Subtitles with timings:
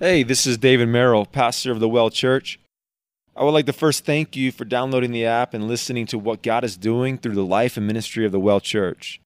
[0.00, 2.60] Hey, this is David Merrill, pastor of the Well Church.
[3.34, 6.40] I would like to first thank you for downloading the app and listening to what
[6.40, 9.20] God is doing through the life and ministry of the Well Church.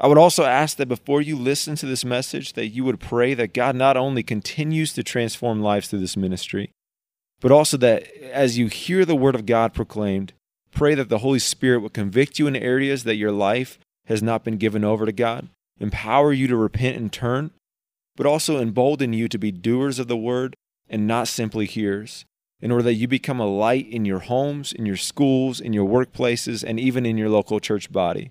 [0.00, 3.34] I would also ask that before you listen to this message that you would pray
[3.34, 6.70] that God not only continues to transform lives through this ministry,
[7.40, 10.34] but also that as you hear the word of God proclaimed,
[10.70, 14.44] pray that the Holy Spirit would convict you in areas that your life has not
[14.44, 15.48] been given over to God,
[15.80, 17.50] empower you to repent and turn,
[18.16, 20.56] but also embolden you to be doers of the word
[20.88, 22.24] and not simply hearers,
[22.60, 25.88] in order that you become a light in your homes, in your schools, in your
[25.88, 28.30] workplaces, and even in your local church body.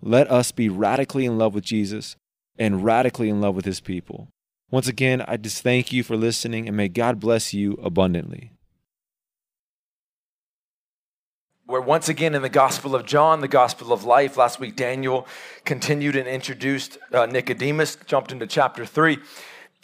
[0.00, 2.16] Let us be radically in love with Jesus
[2.58, 4.28] and radically in love with his people.
[4.70, 8.52] Once again, I just thank you for listening and may God bless you abundantly.
[11.68, 14.36] We're once again in the Gospel of John, the Gospel of life.
[14.36, 15.26] Last week, Daniel
[15.64, 19.18] continued and introduced uh, Nicodemus, jumped into chapter 3.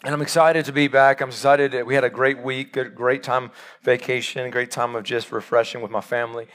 [0.05, 1.21] And I'm excited to be back.
[1.21, 1.73] I'm excited.
[1.73, 3.51] that We had a great week, a great time
[3.83, 6.47] vacation, great time of just refreshing with my family.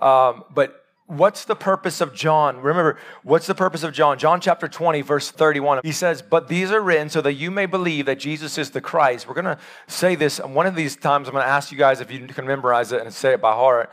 [0.00, 2.58] Um, but what's the purpose of John?
[2.58, 4.18] Remember, what's the purpose of John?
[4.18, 5.82] John chapter 20, verse 31.
[5.84, 8.80] He says, But these are written so that you may believe that Jesus is the
[8.80, 9.28] Christ.
[9.28, 11.28] We're going to say this one of these times.
[11.28, 13.52] I'm going to ask you guys if you can memorize it and say it by
[13.52, 13.92] heart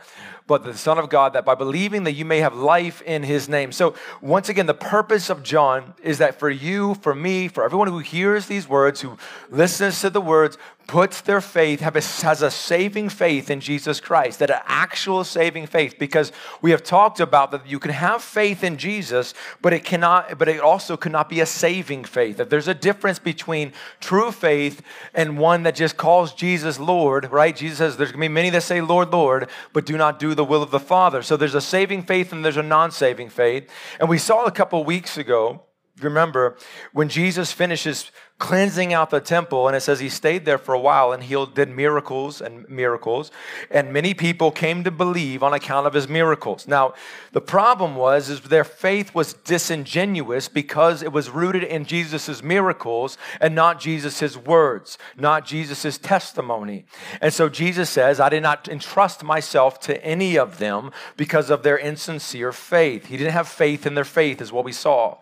[0.50, 3.48] but the Son of God, that by believing that you may have life in his
[3.48, 3.70] name.
[3.70, 7.86] So, once again, the purpose of John is that for you, for me, for everyone
[7.86, 9.16] who hears these words, who
[9.48, 10.58] listens to the words,
[10.90, 15.94] puts their faith, has a saving faith in Jesus Christ, that an actual saving faith,
[16.00, 20.36] because we have talked about that you can have faith in Jesus, but it cannot,
[20.36, 22.38] but it also cannot be a saving faith.
[22.38, 24.82] That there's a difference between true faith
[25.14, 27.54] and one that just calls Jesus Lord, right?
[27.54, 30.39] Jesus says there's gonna be many that say Lord, Lord, but do not do the
[30.44, 31.22] will of the Father.
[31.22, 33.70] So there's a saving faith and there's a non-saving faith.
[33.98, 35.62] And we saw a couple weeks ago
[36.02, 36.56] remember
[36.92, 40.80] when Jesus finishes cleansing out the temple and it says he stayed there for a
[40.80, 43.30] while and he did miracles and miracles
[43.70, 46.66] and many people came to believe on account of his miracles.
[46.66, 46.94] Now
[47.32, 53.18] the problem was is their faith was disingenuous because it was rooted in jesus' miracles
[53.42, 56.86] and not jesus' words not jesus' testimony.
[57.20, 61.62] And so jesus says i did not entrust myself to any of them because of
[61.62, 63.06] their insincere faith.
[63.06, 65.18] He didn't have faith in their faith is what we saw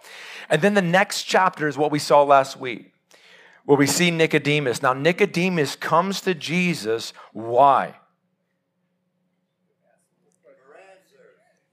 [0.48, 2.92] and then the next chapter is what we saw last week,
[3.64, 4.82] where we see Nicodemus.
[4.82, 7.12] Now, Nicodemus comes to Jesus.
[7.32, 7.94] Why?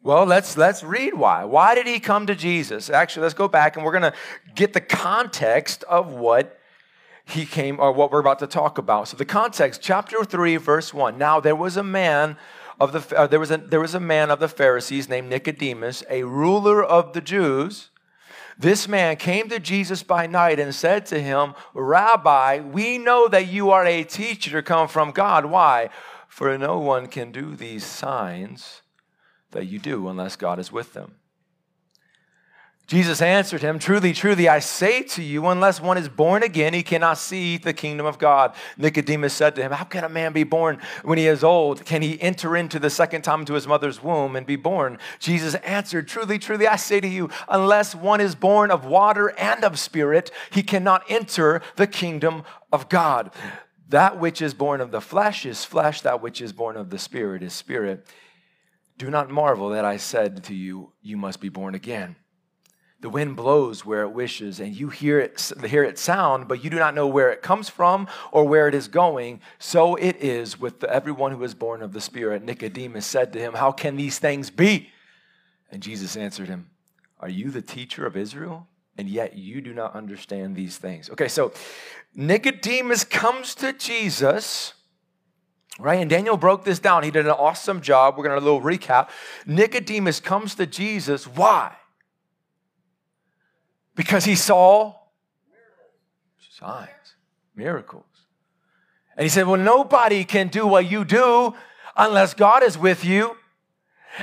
[0.06, 1.46] Well, let's let's read why.
[1.46, 2.92] Why did he come to Jesus?
[2.92, 4.14] Actually, let's go back and we're going to
[4.54, 6.60] get the context of what
[7.26, 9.08] he came or what we're about to talk about.
[9.08, 11.18] So the context, chapter 3 verse 1.
[11.18, 12.38] Now there was a man
[12.80, 16.04] of the uh, there was a there was a man of the Pharisees named Nicodemus,
[16.08, 17.90] a ruler of the Jews.
[18.58, 23.48] This man came to Jesus by night and said to him, Rabbi, we know that
[23.48, 25.46] you are a teacher come from God.
[25.46, 25.90] Why?
[26.28, 28.82] For no one can do these signs
[29.52, 31.16] that you do unless God is with them.
[32.88, 36.84] Jesus answered him, Truly, truly, I say to you, unless one is born again, he
[36.84, 38.54] cannot see the kingdom of God.
[38.78, 41.84] Nicodemus said to him, How can a man be born when he is old?
[41.84, 45.00] Can he enter into the second time into his mother's womb and be born?
[45.18, 49.64] Jesus answered, Truly, truly, I say to you, unless one is born of water and
[49.64, 53.32] of spirit, he cannot enter the kingdom of God.
[53.90, 57.00] That which is born of the flesh is flesh, that which is born of the
[57.00, 58.06] spirit is spirit.
[59.00, 62.16] Do not marvel that I said to you, You must be born again.
[63.06, 66.72] The wind blows where it wishes, and you hear it, hear it sound, but you
[66.72, 69.42] do not know where it comes from or where it is going.
[69.60, 72.42] So it is with everyone who is born of the Spirit.
[72.42, 74.90] Nicodemus said to him, How can these things be?
[75.70, 76.72] And Jesus answered him,
[77.20, 78.66] Are you the teacher of Israel?
[78.98, 81.12] And yet you do not understand these things.
[81.12, 81.54] Okay, so
[82.16, 84.74] Nicodemus comes to Jesus
[85.78, 86.00] right?
[86.00, 87.04] And Daniel broke this down.
[87.04, 88.18] He did an awesome job.
[88.18, 89.10] We're going to do a little recap.
[89.46, 91.28] Nicodemus comes to Jesus.
[91.28, 91.76] Why?
[93.96, 94.96] Because he saw
[96.50, 97.16] signs,
[97.56, 98.04] miracles.
[99.18, 101.54] And he said, Well, nobody can do what you do
[101.96, 103.36] unless God is with you.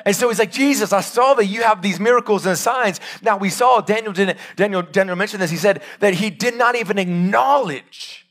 [0.06, 2.98] And so he's like, Jesus, I saw that you have these miracles and signs.
[3.20, 5.50] Now we saw Daniel didn't, Daniel, Daniel mentioned this.
[5.50, 8.21] He said that he did not even acknowledge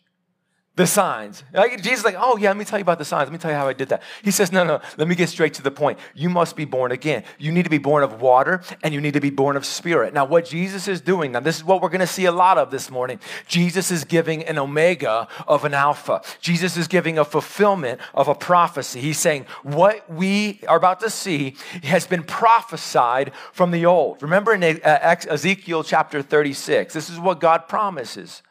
[0.77, 1.43] the signs.
[1.53, 3.27] Like, Jesus like, oh yeah, let me tell you about the signs.
[3.27, 4.01] Let me tell you how I did that.
[4.23, 5.99] He says, no, no, let me get straight to the point.
[6.15, 7.23] You must be born again.
[7.37, 10.13] You need to be born of water and you need to be born of spirit.
[10.13, 12.57] Now, what Jesus is doing, now this is what we're going to see a lot
[12.57, 13.19] of this morning.
[13.47, 16.21] Jesus is giving an omega of an alpha.
[16.39, 19.01] Jesus is giving a fulfillment of a prophecy.
[19.01, 24.23] He's saying what we are about to see has been prophesied from the old.
[24.23, 28.41] Remember in uh, Ezekiel chapter 36, this is what God promises.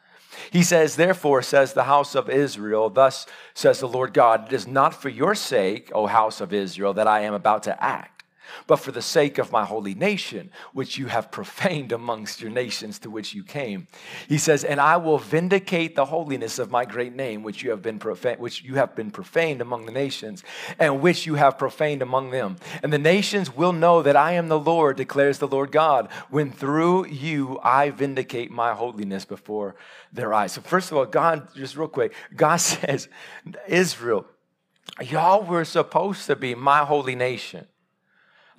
[0.50, 4.66] He says, Therefore, says the house of Israel, thus says the Lord God, it is
[4.66, 8.19] not for your sake, O house of Israel, that I am about to act
[8.66, 12.98] but for the sake of my holy nation, which you have profaned amongst your nations
[13.00, 13.86] to which you came.
[14.28, 17.82] He says, And I will vindicate the holiness of my great name, which you have
[17.82, 20.42] been profaned, which you have been profaned among the nations,
[20.78, 22.56] and which you have profaned among them.
[22.82, 26.52] And the nations will know that I am the Lord, declares the Lord God, when
[26.52, 29.76] through you I vindicate my holiness before
[30.12, 30.52] their eyes.
[30.52, 33.08] So, first of all, God, just real quick, God says,
[33.68, 34.26] Israel,
[35.00, 37.66] y'all were supposed to be my holy nation.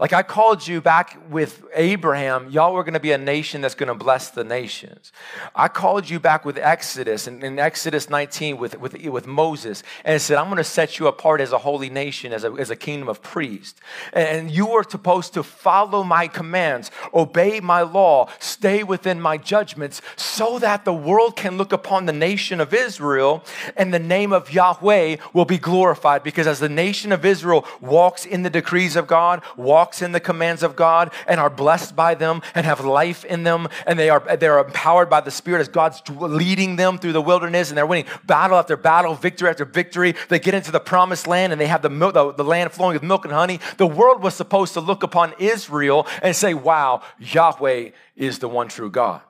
[0.01, 3.93] Like I called you back with Abraham, y'all were to be a nation that's to
[3.93, 5.11] bless the nations.
[5.55, 10.19] I called you back with Exodus and in Exodus 19 with, with, with Moses and
[10.19, 13.09] said, I'm to set you apart as a holy nation, as a, as a kingdom
[13.09, 13.79] of priests.
[14.11, 20.01] And you were supposed to follow my commands, obey my law, stay within my judgments,
[20.15, 23.45] so that the world can look upon the nation of Israel
[23.77, 26.23] and the name of Yahweh will be glorified.
[26.23, 30.13] Because as the nation of Israel walks in the decrees of God, walks walks in
[30.13, 33.99] the commands of God and are blessed by them and have life in them and
[33.99, 37.77] they are they're empowered by the Spirit as God's leading them through the wilderness and
[37.77, 40.15] they're winning battle after battle, victory after victory.
[40.29, 43.03] They get into the promised land and they have the, the, the land flowing with
[43.03, 43.59] milk and honey.
[43.75, 48.69] The world was supposed to look upon Israel and say, wow, Yahweh is the one
[48.69, 49.21] true God.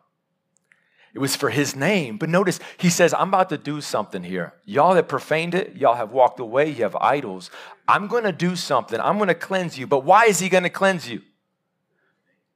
[1.13, 2.17] It was for his name.
[2.17, 4.53] But notice, he says, I'm about to do something here.
[4.63, 7.51] Y'all that profaned it, y'all have walked away, you have idols.
[7.91, 8.97] I'm going to do something.
[9.01, 9.85] I'm going to cleanse you.
[9.85, 11.21] But why is he going to cleanse you?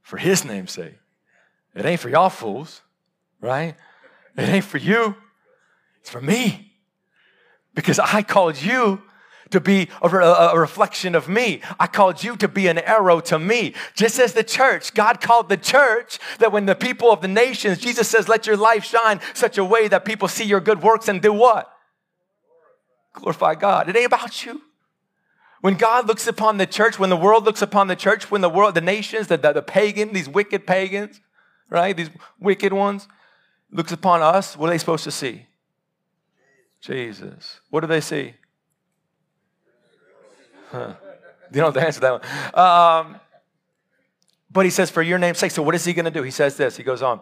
[0.01, 0.95] For his name's sake.
[1.75, 2.81] It ain't for y'all fools,
[3.41, 3.75] right?
[4.37, 5.13] It ain't for you.
[5.99, 6.71] It's for me.
[7.73, 9.01] Because I called you
[9.49, 11.61] to be a, a, reflection of me.
[11.81, 13.73] I called you to be an arrow to me.
[13.93, 17.79] Just as the church, God called the church that when the people of the nations,
[17.79, 21.09] Jesus says, let your life shine such a way that people see your good works
[21.09, 21.69] and do what?
[23.11, 23.89] Glorify God.
[23.89, 24.61] It ain't about you.
[25.65, 28.49] When God looks upon the church, when the world looks upon the church, when the
[28.49, 31.19] world, the nations, the, the, the pagan, these wicked pagans,
[31.71, 31.97] right?
[31.97, 33.07] These wicked ones,
[33.71, 35.47] looks upon us, what are they supposed to see?
[36.81, 37.61] Jesus.
[37.71, 38.35] What do they see?
[40.69, 40.93] Huh.
[41.51, 42.63] You don't have to answer that one.
[42.63, 43.19] Um,
[44.51, 45.49] but he says, for your name's sake.
[45.49, 46.21] So what is he going to do?
[46.21, 46.77] He says this.
[46.77, 47.21] He goes on.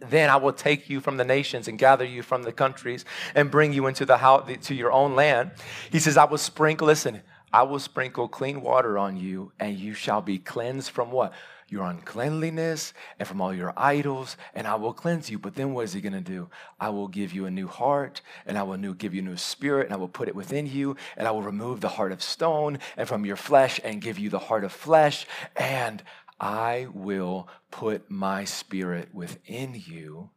[0.00, 3.04] Then I will take you from the nations and gather you from the countries
[3.36, 5.52] and bring you into the house to your own land.
[5.92, 9.94] He says, I will sprinkle, listen, I will sprinkle clean water on you, and you
[9.94, 11.32] shall be cleansed from what?
[11.70, 15.38] your uncleanliness and from all your idols, and I will cleanse you.
[15.38, 16.50] But then what is he going to do?
[16.78, 19.36] I will give you a new heart, and I will new, give you a new
[19.36, 22.22] spirit, and I will put it within you, and I will remove the heart of
[22.22, 25.26] stone and from your flesh and give you the heart of flesh,
[25.56, 26.02] and
[26.40, 30.30] I will put my spirit within you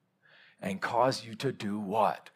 [0.62, 2.30] and cause you to do what?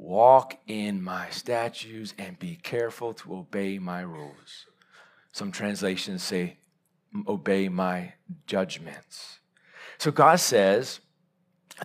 [0.00, 4.66] Walk in my statutes and be careful to obey my rules.
[5.32, 6.58] Some translations say
[7.26, 8.14] obey my
[8.46, 9.40] judgments.
[9.98, 11.00] So God says,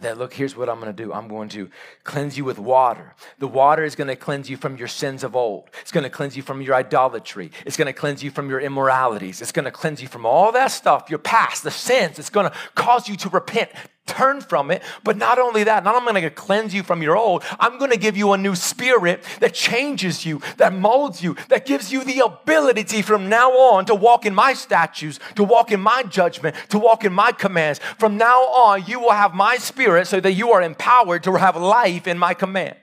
[0.01, 1.11] that look, here's what I'm going to do.
[1.13, 1.69] I'm going to
[2.03, 3.15] cleanse you with water.
[3.39, 5.69] The water is going to cleanse you from your sins of old.
[5.81, 7.51] It's going to cleanse you from your idolatry.
[7.65, 9.41] It's going to cleanse you from your immoralities.
[9.41, 12.17] It's going to cleanse you from all that stuff, your past, the sins.
[12.17, 13.69] It's going to cause you to repent,
[14.05, 14.81] turn from it.
[15.03, 17.91] But not only that, not only going to cleanse you from your old, I'm going
[17.91, 22.03] to give you a new spirit that changes you, that molds you, that gives you
[22.03, 26.55] the ability from now on to walk in my statutes, to walk in my judgment,
[26.69, 27.79] to walk in my commands.
[27.97, 31.55] From now on, you will have my spirit so that you are empowered to have
[31.55, 32.79] life in my commands.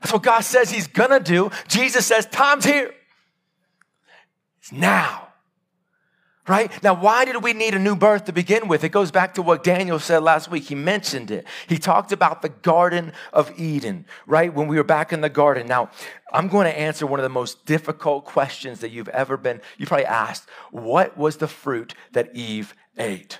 [0.00, 1.50] That's what God says He's gonna do.
[1.68, 2.92] Jesus says, Time's here.
[4.60, 5.31] It's now
[6.48, 6.82] right?
[6.82, 8.82] Now, why did we need a new birth to begin with?
[8.82, 10.64] It goes back to what Daniel said last week.
[10.64, 11.46] He mentioned it.
[11.68, 14.52] He talked about the Garden of Eden, right?
[14.52, 15.66] When we were back in the garden.
[15.66, 15.90] Now,
[16.32, 19.86] I'm going to answer one of the most difficult questions that you've ever been, you
[19.86, 20.48] probably asked.
[20.70, 23.38] What was the fruit that Eve ate?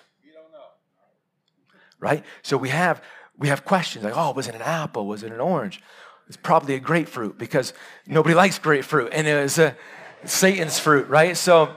[1.99, 2.25] Right?
[2.43, 3.03] So we have
[3.39, 5.07] we have questions like, oh, was it an apple?
[5.07, 5.81] Was it an orange?
[6.29, 7.73] It's probably a grapefruit because
[8.07, 9.77] nobody likes grapefruit, and it was a
[10.25, 11.37] Satan's fruit, right?
[11.37, 11.77] So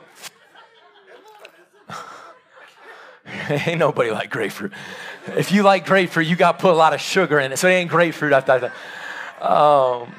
[3.50, 4.72] ain't nobody like grapefruit.
[5.28, 7.58] If you like grapefruit, you got to put a lot of sugar in it.
[7.58, 8.34] So it ain't grapefruit.
[8.34, 8.72] I thought.
[9.42, 10.14] Um,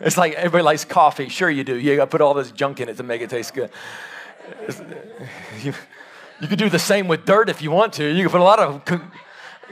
[0.00, 1.28] it's like everybody likes coffee.
[1.28, 1.76] Sure, you do.
[1.76, 3.70] You got to put all this junk in it to make it taste good.
[5.62, 5.72] You,
[6.40, 8.04] you could do the same with dirt if you want to.
[8.04, 8.82] You can put a lot of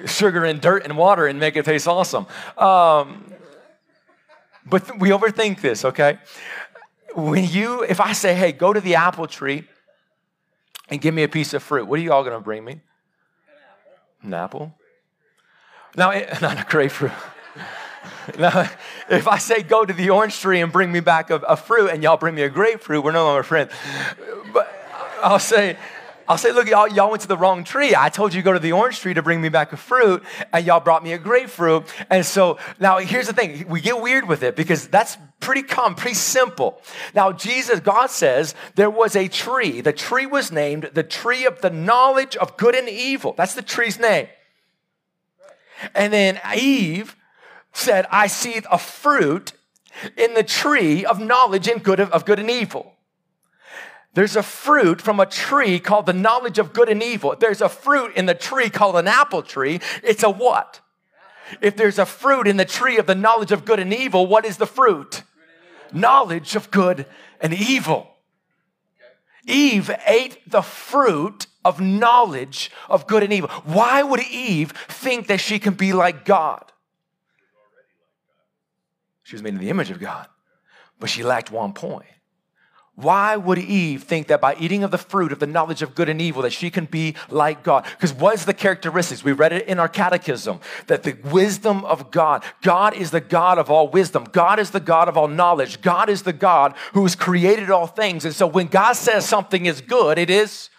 [0.06, 2.26] sugar in dirt and water and make it taste awesome.
[2.56, 3.32] Um,
[4.66, 6.18] but we overthink this, okay?
[7.14, 9.68] When you, if I say, hey, go to the apple tree
[10.88, 11.86] and give me a piece of fruit.
[11.86, 12.80] What are you all going to bring me?
[14.22, 14.74] An apple.
[15.96, 17.12] Now, it, not a grapefruit.
[18.38, 18.68] now,
[19.08, 21.90] if I say go to the orange tree and bring me back a, a fruit,
[21.90, 23.70] and y'all bring me a grapefruit, we're no longer friends.
[24.52, 24.72] But
[25.22, 25.76] I'll say,
[26.28, 27.94] I'll say, look, y'all, y'all went to the wrong tree.
[27.96, 30.22] I told you to go to the orange tree to bring me back a fruit,
[30.52, 31.84] and y'all brought me a grapefruit.
[32.10, 35.94] And so now here's the thing we get weird with it because that's pretty common,
[35.96, 36.80] pretty simple.
[37.14, 39.80] Now, Jesus, God says there was a tree.
[39.80, 43.34] The tree was named the tree of the knowledge of good and evil.
[43.36, 44.28] That's the tree's name.
[45.94, 47.16] And then Eve
[47.72, 49.52] said, I see a fruit
[50.16, 52.93] in the tree of knowledge and good of, of good and evil.
[54.14, 57.34] There's a fruit from a tree called the knowledge of good and evil.
[57.38, 59.80] There's a fruit in the tree called an apple tree.
[60.02, 60.80] It's a what?
[61.60, 64.44] If there's a fruit in the tree of the knowledge of good and evil, what
[64.44, 65.22] is the fruit?
[65.92, 67.06] Knowledge of good
[67.40, 68.08] and evil.
[69.46, 73.50] Eve ate the fruit of knowledge of good and evil.
[73.64, 76.72] Why would Eve think that she can be like God?
[79.22, 80.28] She was made in the image of God,
[81.00, 82.06] but she lacked one point.
[82.96, 86.08] Why would Eve think that by eating of the fruit of the knowledge of good
[86.08, 87.84] and evil that she can be like God?
[87.90, 89.24] Because what is the characteristics?
[89.24, 93.58] We read it in our catechism that the wisdom of God, God is the God
[93.58, 94.24] of all wisdom.
[94.30, 95.82] God is the God of all knowledge.
[95.82, 98.24] God is the God who has created all things.
[98.24, 100.70] And so when God says something is good, it is.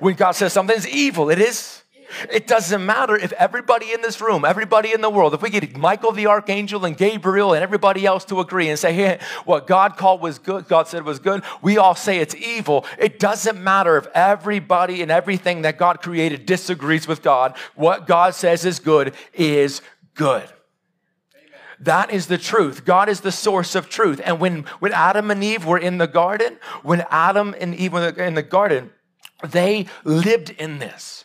[0.00, 1.82] When God says something is evil, it is
[2.30, 5.76] it doesn't matter if everybody in this room, everybody in the world, if we get
[5.76, 9.96] Michael the archangel and Gabriel and everybody else to agree and say, hey, what God
[9.96, 12.84] called was good, God said was good, we all say it's evil.
[12.98, 17.56] It doesn't matter if everybody and everything that God created disagrees with God.
[17.74, 19.82] What God says is good is
[20.14, 20.48] good.
[21.80, 22.84] That is the truth.
[22.84, 24.20] God is the source of truth.
[24.24, 28.08] And when, when Adam and Eve were in the garden, when Adam and Eve were
[28.08, 28.90] in the garden,
[29.44, 31.24] they lived in this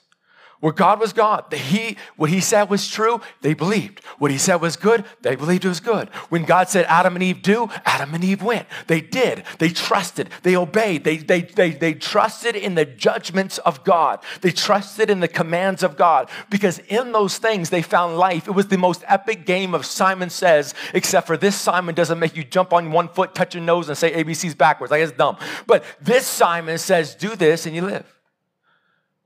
[0.63, 1.51] where God was God.
[1.51, 3.99] He, what he said was true, they believed.
[4.17, 6.07] What he said was good, they believed it was good.
[6.29, 8.65] When God said Adam and Eve do, Adam and Eve went.
[8.87, 9.43] They did.
[9.59, 10.29] They trusted.
[10.43, 11.03] They obeyed.
[11.03, 14.23] They, they, they, they trusted in the judgments of God.
[14.39, 18.47] They trusted in the commands of God because in those things they found life.
[18.47, 22.37] It was the most epic game of Simon Says, except for this Simon doesn't make
[22.37, 24.91] you jump on one foot, touch your nose, and say ABC's backwards.
[24.91, 25.35] Like it's dumb.
[25.67, 28.05] But this Simon says, do this and you live.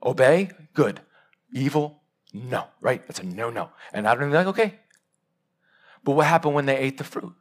[0.02, 1.00] Obey, good.
[1.52, 2.02] Evil?
[2.34, 3.06] No, right?
[3.08, 3.70] That's a no no.
[3.94, 4.80] And Adam and Eve like, okay.
[6.04, 7.34] But what happened when they ate the fruit?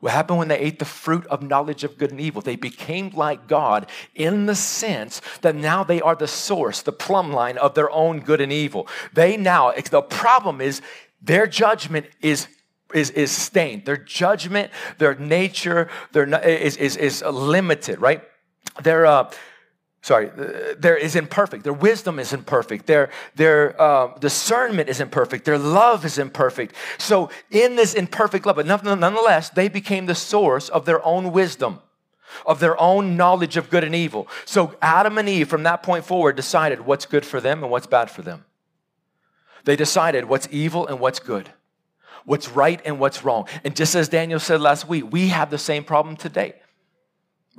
[0.00, 2.40] What happened when they ate the fruit of knowledge of good and evil?
[2.40, 7.32] They became like God in the sense that now they are the source, the plumb
[7.32, 8.88] line of their own good and evil.
[9.12, 10.80] They now, the problem is
[11.20, 12.48] their judgment is
[12.94, 13.84] is, is stained.
[13.84, 18.22] Their judgment, their nature, their is, is, is limited, right?
[18.82, 19.30] Their, uh,
[20.02, 20.30] sorry,
[20.78, 21.64] there is imperfect.
[21.64, 22.86] Their wisdom is imperfect.
[22.86, 25.44] Their, their uh, discernment is imperfect.
[25.44, 26.74] Their love is imperfect.
[26.98, 31.80] So, in this imperfect love, but nonetheless, they became the source of their own wisdom,
[32.46, 34.26] of their own knowledge of good and evil.
[34.46, 37.86] So, Adam and Eve, from that point forward, decided what's good for them and what's
[37.86, 38.44] bad for them.
[39.64, 41.50] They decided what's evil and what's good,
[42.24, 43.46] what's right and what's wrong.
[43.62, 46.54] And just as Daniel said last week, we have the same problem today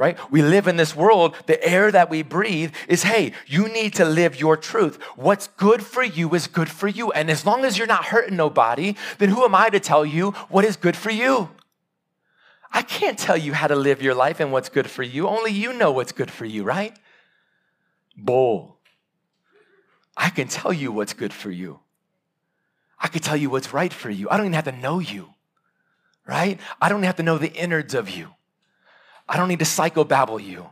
[0.02, 0.18] right?
[0.32, 1.36] We live in this world.
[1.46, 5.00] The air that we breathe is hey, you need to live your truth.
[5.16, 7.12] What's good for you is good for you.
[7.12, 10.32] And as long as you're not hurting nobody, then who am I to tell you
[10.50, 11.52] what is good for you?
[12.74, 15.28] I can't tell you how to live your life and what's good for you.
[15.28, 16.98] Only you know what's good for you, right?
[18.18, 18.78] Bull.
[20.18, 21.80] I can tell you what's good for you.
[23.00, 24.28] I can tell you what's right for you.
[24.32, 25.36] I don't even have to know you,
[26.28, 26.60] right?
[26.82, 28.30] I don't have to know the innards of you.
[29.32, 30.70] I don't need to psychobabble you.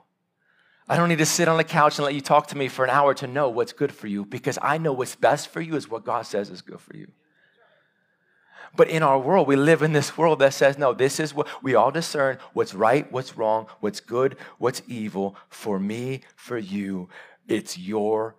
[0.89, 2.83] I don't need to sit on the couch and let you talk to me for
[2.83, 5.77] an hour to know what's good for you because I know what's best for you
[5.77, 7.07] is what God says is good for you.
[8.75, 11.47] But in our world, we live in this world that says, no, this is what
[11.63, 17.07] we all discern what's right, what's wrong, what's good, what's evil for me, for you.
[17.47, 18.35] It's your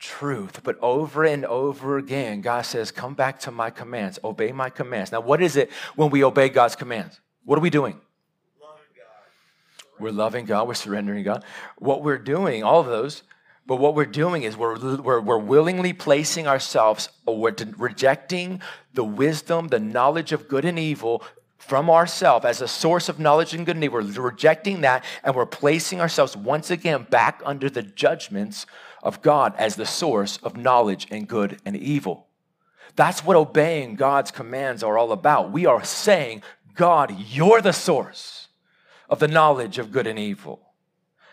[0.00, 0.64] truth.
[0.64, 5.12] But over and over again, God says, come back to my commands, obey my commands.
[5.12, 7.20] Now, what is it when we obey God's commands?
[7.44, 8.00] What are we doing?
[10.00, 11.44] We're loving God, we're surrendering God.
[11.78, 13.22] What we're doing, all of those,
[13.66, 18.60] but what we're doing is we're, we're, we're willingly placing ourselves, we're rejecting
[18.94, 21.22] the wisdom, the knowledge of good and evil
[21.58, 24.00] from ourselves as a source of knowledge and good and evil.
[24.00, 28.66] We're rejecting that and we're placing ourselves once again back under the judgments
[29.02, 32.26] of God as the source of knowledge and good and evil.
[32.96, 35.52] That's what obeying God's commands are all about.
[35.52, 36.42] We are saying,
[36.74, 38.39] God, you're the source
[39.10, 40.72] of the knowledge of good and evil.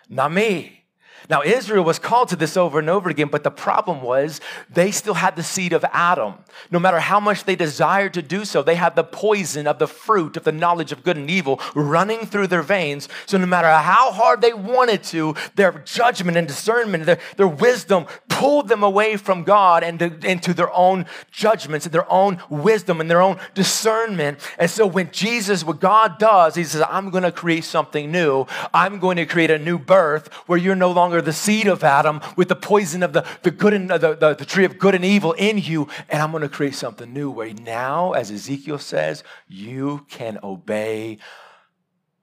[0.10, 0.87] Not me.
[1.30, 4.92] Now, Israel was called to this over and over again, but the problem was they
[4.92, 6.36] still had the seed of Adam.
[6.72, 9.88] No matter how much they desired to do so, they had the poison of the
[9.88, 13.10] fruit of the knowledge of good and evil running through their veins.
[13.26, 18.06] So, no matter how hard they wanted to, their judgment and discernment, their, their wisdom
[18.30, 23.02] pulled them away from God and to, into their own judgments and their own wisdom
[23.02, 24.40] and their own discernment.
[24.58, 28.46] And so, when Jesus, what God does, He says, I'm going to create something new.
[28.74, 32.22] I'm going to create a new birth where you're no longer the seed of Adam
[32.36, 35.06] with the poison of the, the good and the, the, the tree of good and
[35.06, 35.88] evil in you.
[36.10, 41.18] And I'm going to create something new where now, as Ezekiel says, you can obey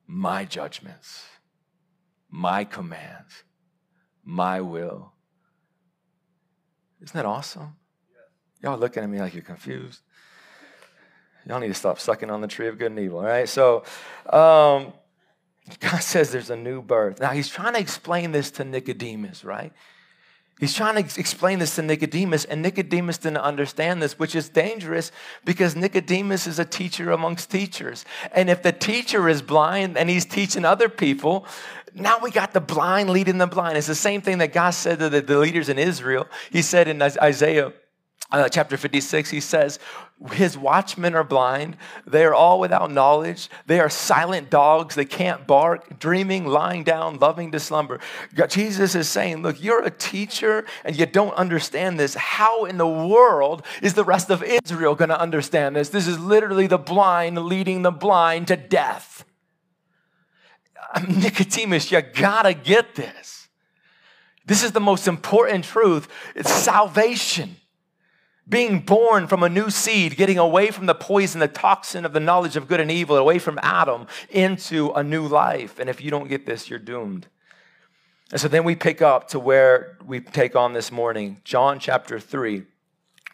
[0.06, 1.24] my judgments,
[2.30, 3.44] my commands,
[4.24, 5.12] my will.
[7.02, 7.76] Isn't that awesome?
[8.62, 10.00] Y'all looking at me like you're confused.
[11.46, 13.48] Y'all need to stop sucking on the tree of good and evil, all right?
[13.48, 13.84] So,
[14.30, 14.94] um,
[15.80, 17.20] God says there's a new birth.
[17.20, 19.72] Now, he's trying to explain this to Nicodemus, right?
[20.60, 25.10] He's trying to explain this to Nicodemus, and Nicodemus didn't understand this, which is dangerous
[25.44, 28.04] because Nicodemus is a teacher amongst teachers.
[28.32, 31.46] And if the teacher is blind and he's teaching other people,
[31.92, 33.76] now we got the blind leading the blind.
[33.76, 36.28] It's the same thing that God said to the, the leaders in Israel.
[36.50, 37.72] He said in Isaiah
[38.30, 39.78] uh, chapter 56, he says,
[40.32, 41.76] His watchmen are blind.
[42.06, 43.50] They are all without knowledge.
[43.66, 44.94] They are silent dogs.
[44.94, 48.00] They can't bark, dreaming, lying down, loving to slumber.
[48.34, 52.14] God, Jesus is saying, Look, you're a teacher and you don't understand this.
[52.14, 55.90] How in the world is the rest of Israel going to understand this?
[55.90, 59.24] This is literally the blind leading the blind to death.
[61.08, 63.48] Nicodemus, you gotta get this.
[64.46, 66.08] This is the most important truth.
[66.34, 67.56] It's salvation
[68.48, 72.20] being born from a new seed, getting away from the poison, the toxin of the
[72.20, 75.78] knowledge of good and evil, away from Adam into a new life.
[75.78, 77.26] And if you don't get this, you're doomed.
[78.30, 82.18] And so then we pick up to where we take on this morning, John chapter
[82.18, 82.64] 3,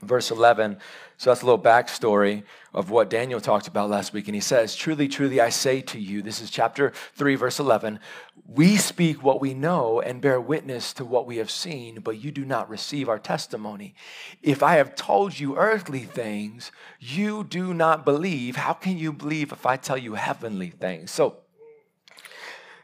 [0.02, 0.78] verse 11.
[1.20, 4.26] So that's a little backstory of what Daniel talked about last week.
[4.26, 8.00] And he says, Truly, truly, I say to you, this is chapter 3, verse 11,
[8.46, 12.30] we speak what we know and bear witness to what we have seen, but you
[12.30, 13.94] do not receive our testimony.
[14.40, 18.56] If I have told you earthly things, you do not believe.
[18.56, 21.10] How can you believe if I tell you heavenly things?
[21.10, 21.36] So,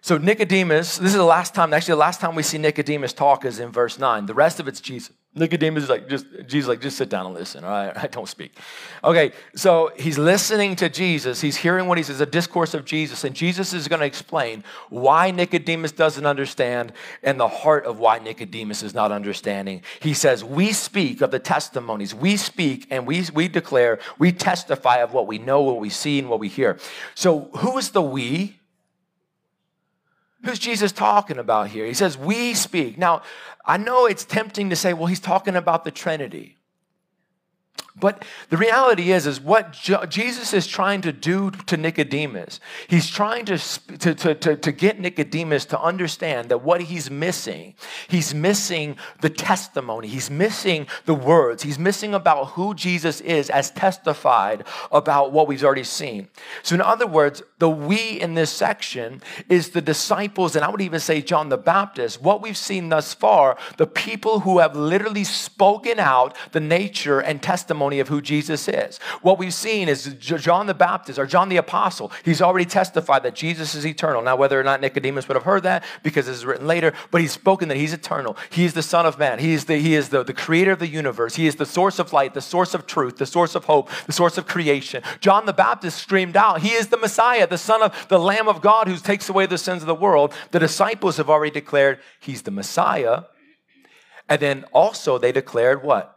[0.07, 3.45] so Nicodemus, this is the last time, actually, the last time we see Nicodemus talk
[3.45, 4.27] is in verse 9.
[4.27, 5.11] The rest of it's Jesus.
[5.35, 7.93] Nicodemus is like, just, Jesus like, just sit down and listen, all right?
[8.05, 8.57] I don't speak.
[9.03, 11.41] Okay, so he's listening to Jesus.
[11.41, 14.63] He's hearing what he says, a discourse of Jesus, and Jesus is going to explain
[14.91, 16.93] why Nicodemus doesn't understand
[17.25, 19.83] and the heart of why Nicodemus is not understanding.
[19.99, 22.15] He says, we speak of the testimonies.
[22.15, 26.21] We speak and we, we declare, we testify of what we know, what we see,
[26.21, 26.79] and what we hear.
[27.17, 28.61] So who is the we?
[30.45, 31.87] Who's Jesus talking about here?
[31.87, 32.99] He says, We speak.
[32.99, 33.23] Now,
[33.67, 36.56] I know it's tempting to say, well, he's talking about the Trinity.
[37.99, 39.73] But the reality is, is what
[40.11, 42.61] Jesus is trying to do to Nicodemus.
[42.89, 47.75] He's trying to, to, to, to, get Nicodemus to understand that what he's missing,
[48.09, 50.09] he's missing the testimony.
[50.09, 51.63] He's missing the words.
[51.63, 56.29] He's missing about who Jesus is as testified about what we've already seen.
[56.63, 60.83] So in other words, the we in this section is the disciples, and I would
[60.83, 62.21] even say John the Baptist.
[62.21, 67.43] What we've seen thus far, the people who have literally spoken out the nature and
[67.43, 68.99] testimony testimony of who Jesus is.
[69.23, 73.35] What we've seen is John the Baptist or John the Apostle, he's already testified that
[73.35, 74.23] Jesus is eternal.
[74.23, 77.21] Now, whether or not Nicodemus would have heard that because this is written later, but
[77.21, 78.37] he's spoken that he's eternal.
[78.51, 79.39] He is the Son of Man.
[79.39, 81.37] He is the, he is the, the creator of the universe.
[81.37, 84.13] He is the source of light, the source of truth, the source of hope, the
[84.13, 85.03] source of creation.
[85.21, 88.61] John the Baptist screamed out, He is the Messiah, the Son of the Lamb of
[88.61, 90.33] God who takes away the sins of the world.
[90.51, 93.25] The disciples have already declared He's the Messiah.
[94.29, 96.16] And then also they declared what?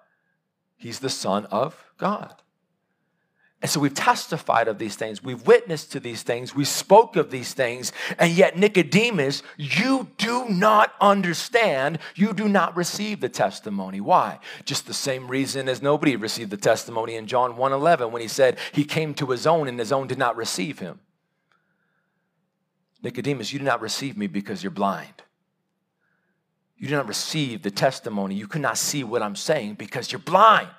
[0.79, 2.33] He's the Son of God.
[3.61, 7.29] And so we've testified of these things, we've witnessed to these things, we spoke of
[7.29, 13.99] these things, and yet Nicodemus, you do not understand, you do not receive the testimony.
[13.99, 14.39] Why?
[14.63, 18.57] Just the same reason as nobody received the testimony in John 1:11 when he said
[18.71, 21.01] he came to his own and his own did not receive him.
[23.03, 25.23] Nicodemus, you do not receive me because you're blind.
[26.79, 28.35] You do not receive the testimony.
[28.35, 30.69] You cannot see what I'm saying because you're blind.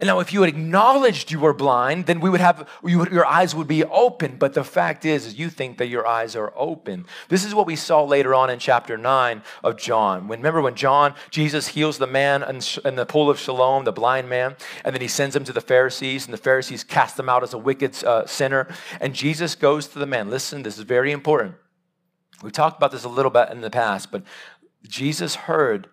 [0.00, 3.26] And now, if you had acknowledged you were blind, then we would have you your
[3.26, 4.36] eyes would be open.
[4.36, 7.04] But the fact is, is, you think that your eyes are open.
[7.28, 10.28] This is what we saw later on in chapter nine of John.
[10.28, 13.92] When remember when John Jesus heals the man in, in the pool of Siloam, the
[13.92, 17.28] blind man, and then he sends him to the Pharisees, and the Pharisees cast him
[17.28, 18.68] out as a wicked uh, sinner.
[19.00, 20.30] And Jesus goes to the man.
[20.30, 21.56] Listen, this is very important.
[22.42, 24.22] We talked about this a little bit in the past, but
[24.86, 25.88] Jesus heard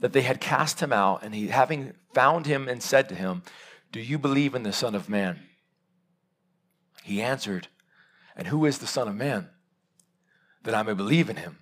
[0.00, 3.42] that they had cast him out, and he, having found him and said to him,
[3.90, 5.40] Do you believe in the Son of Man?
[7.02, 7.68] He answered,
[8.36, 9.48] And who is the Son of Man?
[10.62, 11.58] That I may believe in him.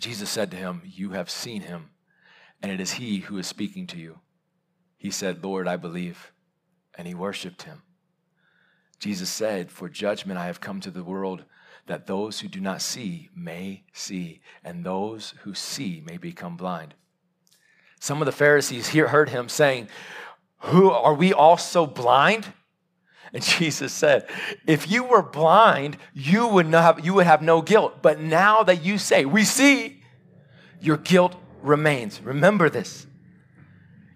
[0.00, 1.90] Jesus said to him, You have seen him,
[2.62, 4.20] and it is he who is speaking to you.
[4.96, 6.32] He said, Lord, I believe.
[6.96, 7.82] And he worshiped him.
[8.98, 11.44] Jesus said, For judgment I have come to the world
[11.90, 16.94] that those who do not see may see, and those who see may become blind.
[17.98, 19.88] Some of the Pharisees here heard him saying,
[20.60, 22.46] Who are we also blind?
[23.32, 24.28] And Jesus said,
[24.68, 28.02] If you were blind, you would, not have, you would have no guilt.
[28.02, 30.00] But now that you say, We see,
[30.80, 32.20] your guilt remains.
[32.22, 33.08] Remember this.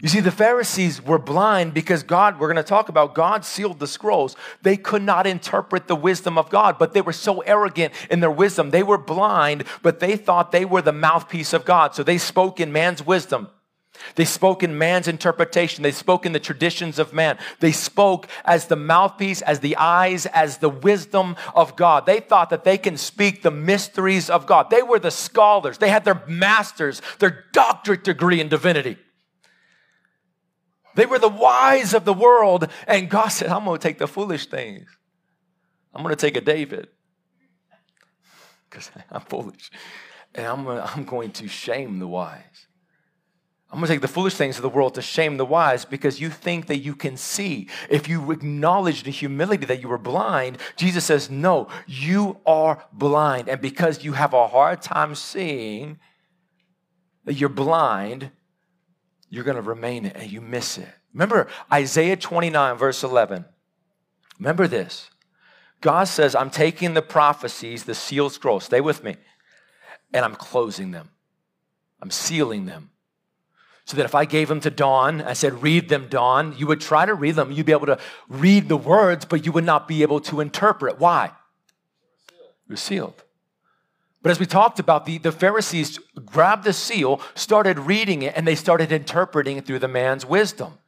[0.05, 3.79] You see, the Pharisees were blind because God, we're going to talk about, God sealed
[3.79, 4.37] the scrolls.
[4.61, 8.31] They could not interpret the wisdom of God, but they were so arrogant in their
[8.31, 8.69] wisdom.
[8.69, 11.95] They were blind, but they thought they were the mouthpiece of God.
[11.95, 13.49] So they spoke in man's wisdom.
[14.15, 15.83] They spoke in man's interpretation.
[15.83, 17.39] They spoke in the traditions of man.
[17.61, 22.05] They spoke as the mouthpiece, as the eyes, as the wisdom of God.
[22.05, 24.69] They thought that they can speak the mysteries of God.
[24.69, 25.79] They were the scholars.
[25.79, 28.99] They had their masters, their doctorate degree in divinity.
[30.95, 32.69] They were the wise of the world.
[32.87, 34.89] And God said, I'm going to take the foolish things.
[35.95, 36.89] I'm going to take a David
[38.69, 39.71] because I'm foolish.
[40.35, 42.67] And I'm, gonna, I'm going to shame the wise.
[43.71, 46.21] I'm going to take the foolish things of the world to shame the wise because
[46.21, 47.69] you think that you can see.
[47.91, 53.49] If you acknowledge the humility that you were blind, Jesus says, No, you are blind.
[53.49, 55.99] And because you have a hard time seeing
[57.25, 58.31] that you're blind,
[59.35, 60.89] you're going to remain it and you miss it.
[61.13, 63.45] Remember Isaiah 29, verse 11.
[64.39, 65.11] Remember this.
[65.81, 69.17] God says, I'm taking the prophecies, the sealed scrolls, stay with me,
[70.13, 71.11] and I'm closing them.
[72.01, 72.91] I'm sealing them.
[73.87, 76.81] So that if I gave them to Dawn, I said, read them, Dawn, you would
[76.81, 77.53] try to read them.
[77.53, 80.99] You'd be able to read the words, but you would not be able to interpret.
[80.99, 81.33] Why?
[82.67, 83.23] You're sealed.
[84.25, 88.49] But as we talked about, the, the Pharisees grabbed the seal, started reading it, and
[88.49, 90.79] they started interpreting it through the man's wisdom.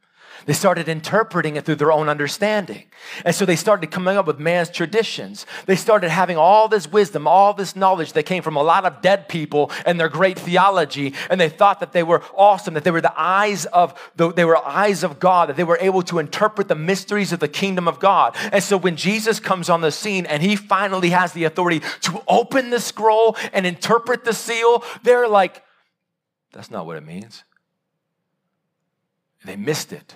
[0.45, 2.85] They started interpreting it through their own understanding.
[3.25, 5.45] And so they started coming up with man's traditions.
[5.65, 9.01] They started having all this wisdom, all this knowledge that came from a lot of
[9.01, 11.13] dead people and their great theology.
[11.29, 14.45] And they thought that they were awesome, that they were the eyes of the, they
[14.45, 17.87] were eyes of God, that they were able to interpret the mysteries of the kingdom
[17.87, 18.35] of God.
[18.51, 22.23] And so when Jesus comes on the scene and he finally has the authority to
[22.27, 25.63] open the scroll and interpret the seal, they're like,
[26.51, 27.43] that's not what it means.
[29.45, 30.15] They missed it.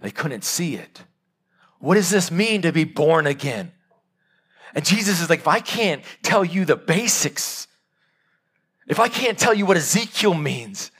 [0.00, 1.02] They couldn't see it.
[1.78, 3.72] What does this mean to be born again?
[4.74, 7.66] And Jesus is like, if I can't tell you the basics,
[8.86, 10.90] if I can't tell you what Ezekiel means,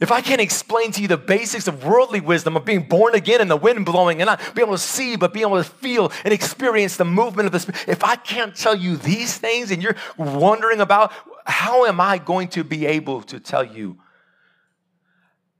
[0.00, 3.40] if I can't explain to you the basics of worldly wisdom of being born again
[3.40, 6.12] and the wind blowing and not being able to see, but being able to feel
[6.24, 9.82] and experience the movement of the Spirit, if I can't tell you these things and
[9.82, 11.12] you're wondering about
[11.44, 13.98] how am I going to be able to tell you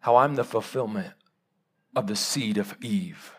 [0.00, 1.14] how I'm the fulfillment
[1.98, 3.34] of the seed of Eve.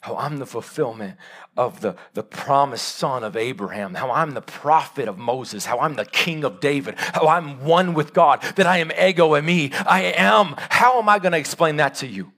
[0.00, 1.16] How I'm the fulfillment
[1.56, 3.94] of the, the promised son of Abraham.
[3.94, 5.64] How I'm the prophet of Moses.
[5.64, 6.96] How I'm the king of David.
[6.98, 8.42] How I'm one with God.
[8.56, 9.72] That I am ego eimi.
[9.86, 10.56] I am.
[10.70, 12.32] How am I going to explain that to you?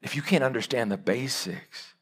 [0.00, 1.94] If you can't understand the basics,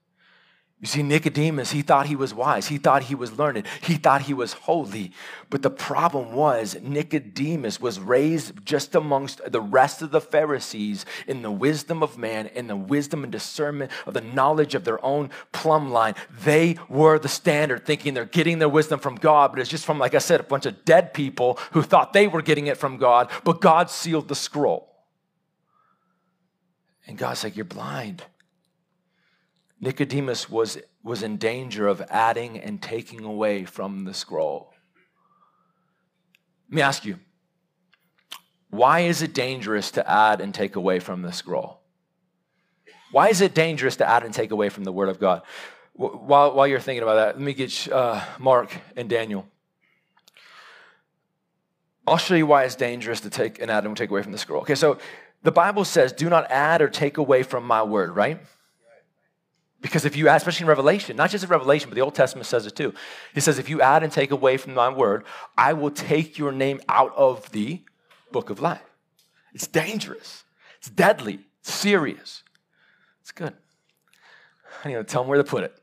[0.78, 2.68] you see, Nicodemus, he thought he was wise.
[2.68, 3.66] He thought he was learned.
[3.80, 5.12] He thought he was holy.
[5.48, 11.40] But the problem was, Nicodemus was raised just amongst the rest of the Pharisees in
[11.40, 15.30] the wisdom of man, in the wisdom and discernment of the knowledge of their own
[15.50, 16.14] plumb line.
[16.44, 19.98] They were the standard, thinking they're getting their wisdom from God, but it's just from,
[19.98, 22.98] like I said, a bunch of dead people who thought they were getting it from
[22.98, 24.94] God, but God sealed the scroll.
[27.06, 28.24] And God's like, You're blind.
[29.80, 34.72] Nicodemus was, was in danger of adding and taking away from the scroll.
[36.70, 37.18] Let me ask you
[38.70, 41.80] why is it dangerous to add and take away from the scroll?
[43.12, 45.42] Why is it dangerous to add and take away from the Word of God?
[45.94, 49.46] While, while you're thinking about that, let me get uh, Mark and Daniel.
[52.06, 54.38] I'll show you why it's dangerous to take and add and take away from the
[54.38, 54.62] scroll.
[54.62, 54.98] Okay, so
[55.42, 58.40] the Bible says, do not add or take away from my word, right?
[59.80, 62.46] Because if you add, especially in Revelation, not just in Revelation, but the Old Testament
[62.46, 62.94] says it too.
[63.34, 65.24] He says, if you add and take away from my word,
[65.56, 67.82] I will take your name out of the
[68.32, 68.80] book of life.
[69.52, 70.44] It's dangerous.
[70.78, 71.40] It's deadly.
[71.60, 72.42] It's serious.
[73.20, 73.54] It's good.
[74.84, 75.74] I need to tell them where to put it.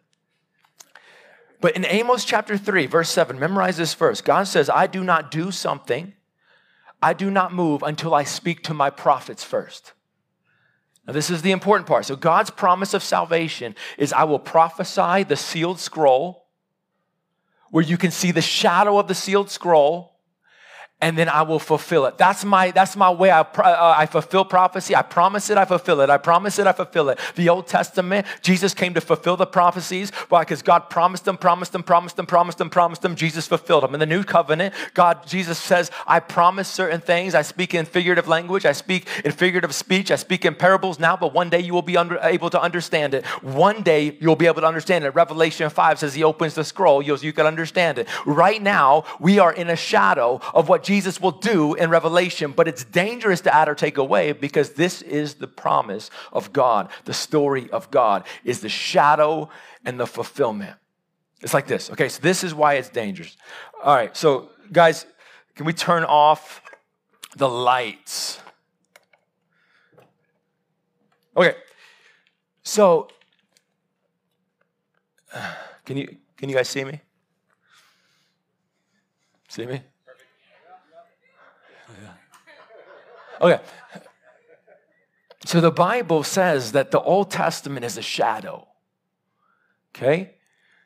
[1.62, 4.22] But in Amos chapter 3, verse 7, memorize this verse.
[4.22, 6.14] God says, I do not do something,
[7.02, 9.94] I do not move until I speak to my prophets first.
[11.06, 12.06] Now, this is the important part.
[12.06, 16.46] So, God's promise of salvation is I will prophesy the sealed scroll,
[17.72, 20.13] where you can see the shadow of the sealed scroll
[21.04, 22.18] and then I will fulfill it.
[22.18, 24.96] That's my, that's my way I, uh, I fulfill prophecy.
[24.96, 26.10] I promise it, I fulfill it.
[26.10, 27.20] I promise it, I fulfill it.
[27.36, 30.12] The Old Testament, Jesus came to fulfill the prophecies.
[30.30, 30.44] Why?
[30.44, 33.18] Because God promised them, promised them, promised them, promised them, promised them.
[33.18, 33.94] Jesus fulfilled them.
[33.94, 37.36] In the New Covenant, God, Jesus says, I promise certain things.
[37.36, 38.66] I speak in figurative language.
[38.66, 40.10] I speak in figurative speech.
[40.10, 43.14] I speak in parables now, but one day you will be under, able to understand
[43.14, 43.26] it.
[43.44, 45.10] One day you'll be able to understand it.
[45.10, 48.08] Revelation 5 says he opens the scroll, you, you can understand it.
[48.26, 52.52] Right now, we are in a shadow of what Jesus Jesus will do in Revelation,
[52.52, 56.88] but it's dangerous to add or take away because this is the promise of God.
[57.06, 59.50] The story of God is the shadow
[59.84, 60.76] and the fulfillment.
[61.42, 61.90] It's like this.
[61.90, 63.36] Okay, so this is why it's dangerous.
[63.84, 65.08] All right, so guys,
[65.56, 66.62] can we turn off
[67.36, 68.40] the lights?
[71.36, 71.56] Okay,
[72.62, 73.08] so
[75.86, 77.02] can you can you guys see me?
[79.50, 79.82] See me?
[83.44, 83.62] Okay.
[85.46, 88.68] So the Bible says that the Old Testament is a shadow.
[89.94, 90.36] Okay?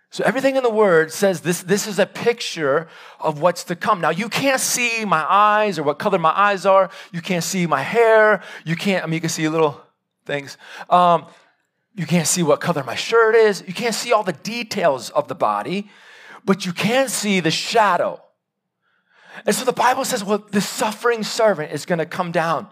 [0.09, 2.87] So everything in the word says this, this is a picture
[3.19, 4.01] of what's to come.
[4.01, 6.89] Now you can't see my eyes or what color my eyes are.
[7.11, 8.41] You can't see my hair.
[8.65, 9.79] You can't, I mean, you can see little
[10.25, 10.57] things.
[10.89, 11.27] Um,
[11.93, 13.63] you can't see what color my shirt is.
[13.67, 15.89] You can't see all the details of the body,
[16.45, 18.21] but you can see the shadow.
[19.45, 22.67] And so the Bible says, well, the suffering servant is going to come down.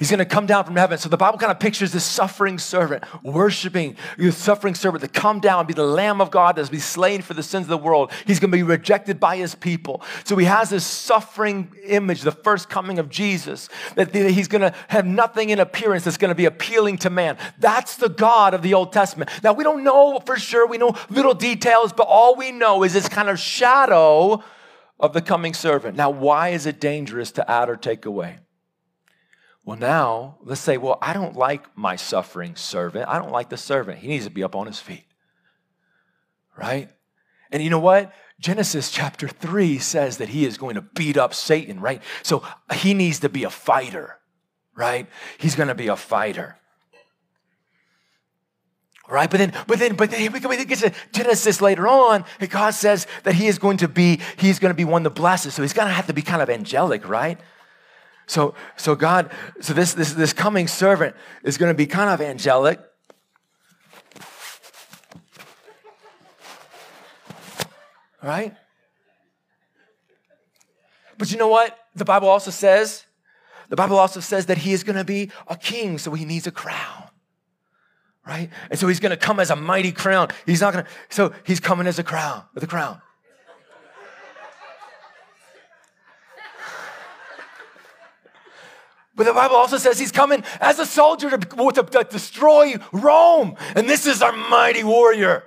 [0.00, 0.96] He's going to come down from heaven.
[0.96, 5.40] So the Bible kind of pictures this suffering servant worshiping the suffering servant to come
[5.40, 8.10] down, be the Lamb of God that's be slain for the sins of the world.
[8.26, 10.00] He's going to be rejected by his people.
[10.24, 14.74] So he has this suffering image, the first coming of Jesus, that he's going to
[14.88, 17.36] have nothing in appearance that's going to be appealing to man.
[17.58, 19.28] That's the God of the Old Testament.
[19.44, 20.66] Now we don't know for sure.
[20.66, 24.42] We know little details, but all we know is this kind of shadow
[25.00, 25.96] of the coming servant.
[25.96, 28.38] Now, why is it dangerous to add or take away?
[29.64, 33.08] Well, now let's say, well, I don't like my suffering servant.
[33.08, 33.98] I don't like the servant.
[33.98, 35.04] He needs to be up on his feet.
[36.56, 36.90] Right?
[37.50, 38.12] And you know what?
[38.38, 42.02] Genesis chapter 3 says that he is going to beat up Satan, right?
[42.22, 42.42] So
[42.74, 44.18] he needs to be a fighter,
[44.74, 45.06] right?
[45.38, 46.59] He's going to be a fighter
[49.10, 49.28] right?
[49.28, 53.34] But then, but then, but then we get to Genesis later on, God says that
[53.34, 55.54] He is going to be, He's going to be one that blesses.
[55.54, 57.38] So He's going to have to be kind of angelic, right?
[58.26, 62.20] So, so God, so this this this coming servant is going to be kind of
[62.20, 62.80] angelic.
[68.22, 68.54] Right?
[71.18, 71.76] But you know what?
[71.96, 73.04] The Bible also says,
[73.68, 76.46] the Bible also says that he is going to be a king, so he needs
[76.46, 77.09] a crown
[78.26, 78.50] right?
[78.70, 80.28] And so he's going to come as a mighty crown.
[80.46, 83.00] He's not going to, so he's coming as a crown, with a crown.
[89.20, 93.54] But the Bible also says he's coming as a soldier to, to, to destroy Rome.
[93.74, 95.44] And this is our mighty warrior.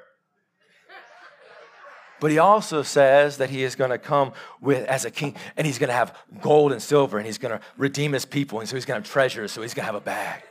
[2.19, 5.65] But he also says that he is going to come with as a king and
[5.65, 8.59] he's going to have gold and silver and he's going to redeem his people.
[8.59, 9.51] And so he's going to have treasures.
[9.51, 10.43] So he's going to have a bag.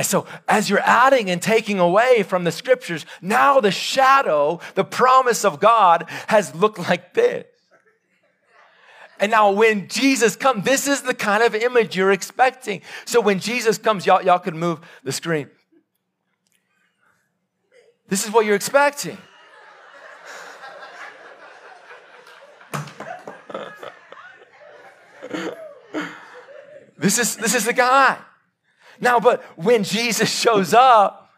[0.00, 4.82] And so, as you're adding and taking away from the scriptures, now the shadow, the
[4.82, 7.44] promise of God, has looked like this.
[9.18, 12.80] And now, when Jesus comes, this is the kind of image you're expecting.
[13.04, 15.50] So, when Jesus comes, y'all, y'all can move the screen.
[18.08, 19.18] This is what you're expecting.
[26.96, 28.16] this is this is the guy.
[29.00, 31.30] Now, but when Jesus shows up,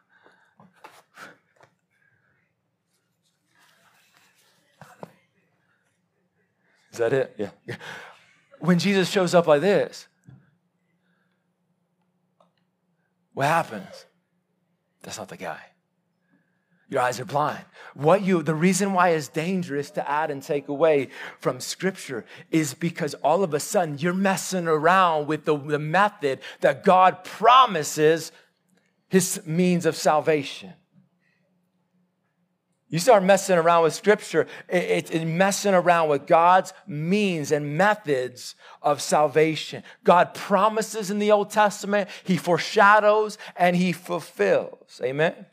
[6.91, 7.35] is that it?
[7.39, 7.77] Yeah.
[8.59, 10.09] When Jesus shows up like this,
[13.33, 14.07] what happens?
[15.03, 15.72] That's not the guy.
[16.93, 17.65] Your eyes are blind.
[17.95, 21.09] What you, the reason why it's dangerous to add and take away
[21.41, 26.41] from scripture is because all of a sudden you're messing around with the, the method
[26.61, 28.31] that God promises
[29.09, 30.75] his means of salvation.
[32.91, 38.55] You start messing around with scripture, it's it, messing around with God's means and methods
[38.83, 39.83] of salvation.
[40.05, 45.01] God promises in the Old Testament, He foreshadows and He fulfills.
[45.03, 45.47] Amen?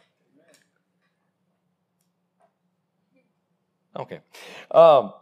[3.95, 4.17] Okay.
[4.71, 5.13] Um,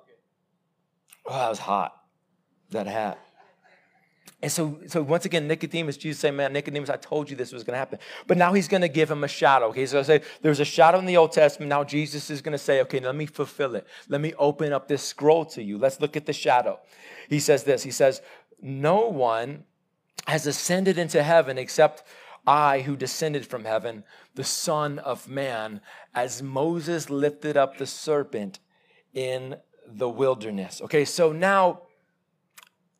[1.26, 1.94] oh, that was hot,
[2.72, 3.20] that hat.
[4.40, 7.64] And so, so once again, Nicodemus, Jesus saying, Man, Nicodemus, I told you this was
[7.64, 7.98] going to happen.
[8.28, 9.68] But now he's going to give him a shadow.
[9.68, 11.70] Okay, so I say there's a shadow in the Old Testament.
[11.70, 13.88] Now Jesus is going to say, Okay, let me fulfill it.
[14.10, 15.80] Let me open up this scroll to you.
[15.80, 16.80] Let's look at the shadow.
[17.30, 18.22] He says this He says,
[18.62, 19.64] No one
[20.28, 22.04] has ascended into heaven except
[22.48, 25.82] I who descended from heaven, the Son of Man,
[26.16, 28.60] as Moses lifted up the serpent
[29.14, 30.82] in the wilderness.
[30.82, 31.82] Okay, so now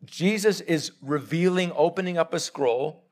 [0.06, 3.07] Jesus is revealing, opening up a scroll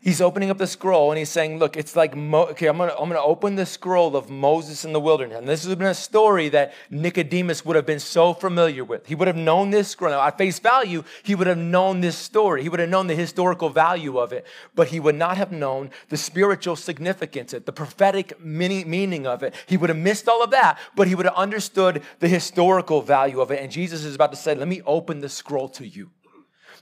[0.00, 2.94] he's opening up the scroll and he's saying, Look, it's like, Mo- okay, I'm gonna,
[2.98, 5.38] I'm gonna open the scroll of Moses in the wilderness.
[5.38, 9.06] And this has been a story that Nicodemus would have been so familiar with.
[9.06, 10.10] He would have known this scroll.
[10.10, 12.62] Now, at face value, he would have known this story.
[12.62, 15.90] He would have known the historical value of it, but he would not have known
[16.08, 19.54] the spiritual significance, of it, the prophetic meaning of it.
[19.66, 23.40] He would have missed all of that, but he would have understood the historical value
[23.40, 23.60] of it.
[23.60, 26.10] And Jesus is about to say, Let me open the scroll to you.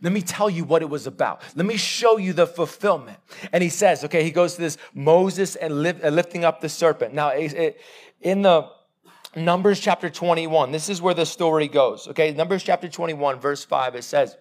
[0.00, 1.42] Let me tell you what it was about.
[1.56, 3.18] Let me show you the fulfillment.
[3.52, 7.14] And he says, okay, he goes to this Moses and uh, lifting up the serpent.
[7.14, 8.70] Now, in the
[9.37, 12.08] Numbers chapter 21, this is where the story goes.
[12.08, 14.37] Okay, Numbers chapter 21, verse 5, it says,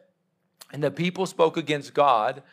[0.72, 2.44] And the people spoke against God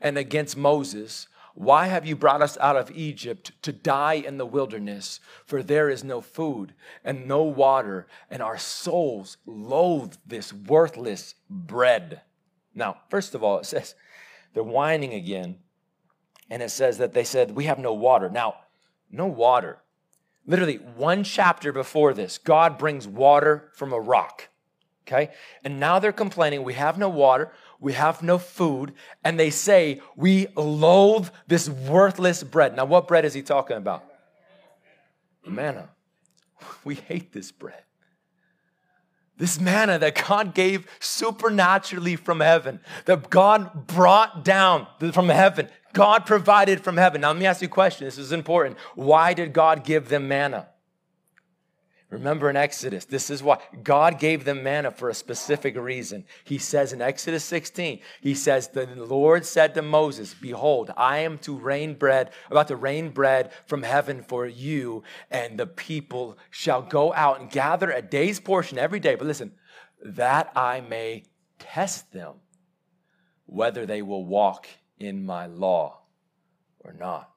[0.00, 1.28] and against Moses.
[1.54, 5.20] Why have you brought us out of Egypt to die in the wilderness?
[5.46, 12.20] For there is no food and no water, and our souls loathe this worthless bread.
[12.76, 13.96] Now, first of all, it says
[14.54, 15.56] they're whining again.
[16.48, 18.30] And it says that they said, We have no water.
[18.30, 18.54] Now,
[19.10, 19.78] no water.
[20.46, 24.48] Literally, one chapter before this, God brings water from a rock.
[25.06, 25.32] Okay?
[25.64, 28.92] And now they're complaining, We have no water, we have no food.
[29.24, 32.76] And they say, We loathe this worthless bread.
[32.76, 34.04] Now, what bread is he talking about?
[35.44, 35.88] Manna.
[36.84, 37.85] We hate this bread.
[39.38, 46.26] This manna that God gave supernaturally from heaven, that God brought down from heaven, God
[46.26, 47.20] provided from heaven.
[47.20, 48.06] Now, let me ask you a question.
[48.06, 48.78] This is important.
[48.94, 50.68] Why did God give them manna?
[52.16, 56.24] Remember in Exodus, this is why God gave them manna for a specific reason.
[56.44, 61.36] He says in Exodus 16, He says, The Lord said to Moses, Behold, I am
[61.40, 66.80] to rain bread, about to rain bread from heaven for you, and the people shall
[66.80, 69.14] go out and gather a day's portion every day.
[69.14, 69.52] But listen,
[70.02, 71.24] that I may
[71.58, 72.36] test them
[73.44, 74.66] whether they will walk
[74.98, 76.00] in my law
[76.80, 77.30] or not.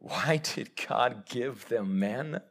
[0.00, 2.42] Why did God give them manna?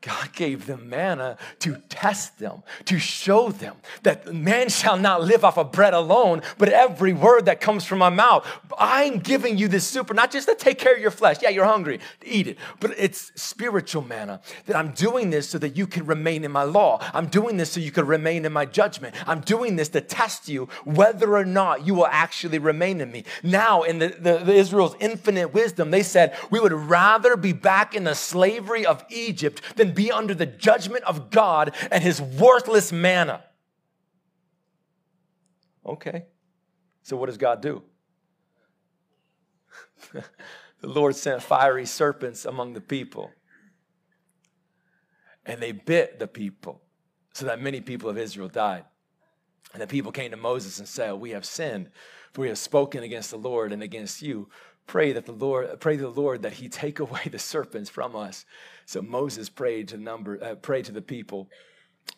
[0.00, 5.44] God gave them manna to test them, to show them that man shall not live
[5.44, 8.46] off of bread alone, but every word that comes from my mouth.
[8.78, 11.38] I'm giving you this super, not just to take care of your flesh.
[11.42, 15.76] Yeah, you're hungry, eat it, but it's spiritual manna that I'm doing this so that
[15.76, 17.00] you can remain in my law.
[17.12, 19.16] I'm doing this so you can remain in my judgment.
[19.26, 23.24] I'm doing this to test you whether or not you will actually remain in me.
[23.42, 27.96] Now, in the, the, the Israel's infinite wisdom, they said, we would rather be back
[27.96, 32.20] in the slavery of Egypt than than be under the judgment of God and his
[32.20, 33.44] worthless manna.
[35.84, 36.26] Okay.
[37.02, 37.82] So what does God do?
[40.12, 43.30] the Lord sent fiery serpents among the people.
[45.46, 46.82] And they bit the people
[47.32, 48.84] so that many people of Israel died.
[49.72, 51.90] And the people came to Moses and said, We have sinned,
[52.32, 54.48] for we have spoken against the Lord and against you.
[54.86, 58.44] Pray that the Lord, pray the Lord that He take away the serpents from us.
[58.88, 61.50] So Moses prayed to number, uh, prayed to the people,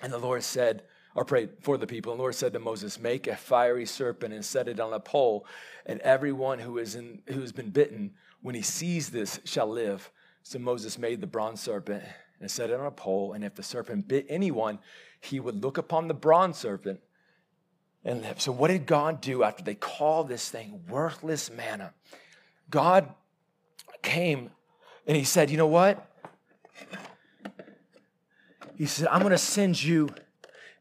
[0.01, 0.85] and the Lord said,
[1.17, 2.13] or prayed for the people.
[2.13, 5.01] And the Lord said to Moses, Make a fiery serpent and set it on a
[5.01, 5.45] pole,
[5.85, 10.13] and everyone who is in who has been bitten, when he sees this, shall live.
[10.45, 12.05] So Moses made the bronze serpent
[12.39, 14.79] and set it on a pole, and if the serpent bit anyone,
[15.21, 17.01] he would look upon the bronze serpent
[18.05, 18.41] and live.
[18.41, 21.95] So what did God do after they called this thing worthless manna?
[22.71, 23.13] God
[24.03, 24.53] came
[25.05, 26.07] and he said, You know what?
[28.81, 30.09] He said, I'm going to send you.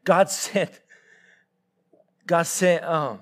[0.04, 0.70] God sent,
[2.26, 3.18] God sent, um,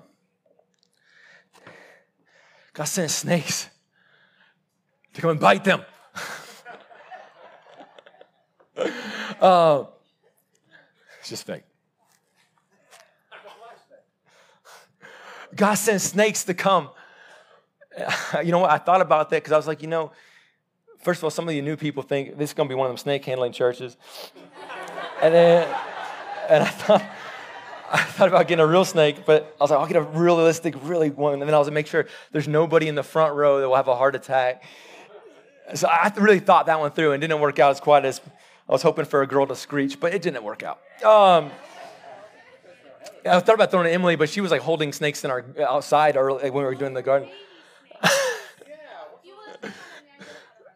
[2.71, 3.69] God sent snakes
[5.13, 5.81] to come and bite them.
[9.41, 9.83] uh,
[11.19, 11.63] it's just fake.
[15.57, 16.91] God sent snakes to come.
[18.41, 18.71] You know what?
[18.71, 20.13] I thought about that because I was like, you know,
[21.01, 22.85] first of all, some of you new people think this is going to be one
[22.85, 23.97] of them snake handling churches.
[25.21, 25.75] And then,
[26.49, 27.03] and I thought,
[27.91, 30.75] I thought about getting a real snake, but I was like, I'll get a realistic,
[30.83, 31.33] really one.
[31.33, 33.75] And then I was like, make sure there's nobody in the front row that will
[33.75, 34.63] have a heart attack.
[35.73, 38.21] So I really thought that one through and didn't work out as quite as
[38.67, 40.79] I was hoping for a girl to screech, but it didn't work out.
[41.03, 41.51] Um,
[43.25, 46.15] I thought about throwing it Emily, but she was like holding snakes in our outside
[46.15, 47.29] early, when we were doing the garden.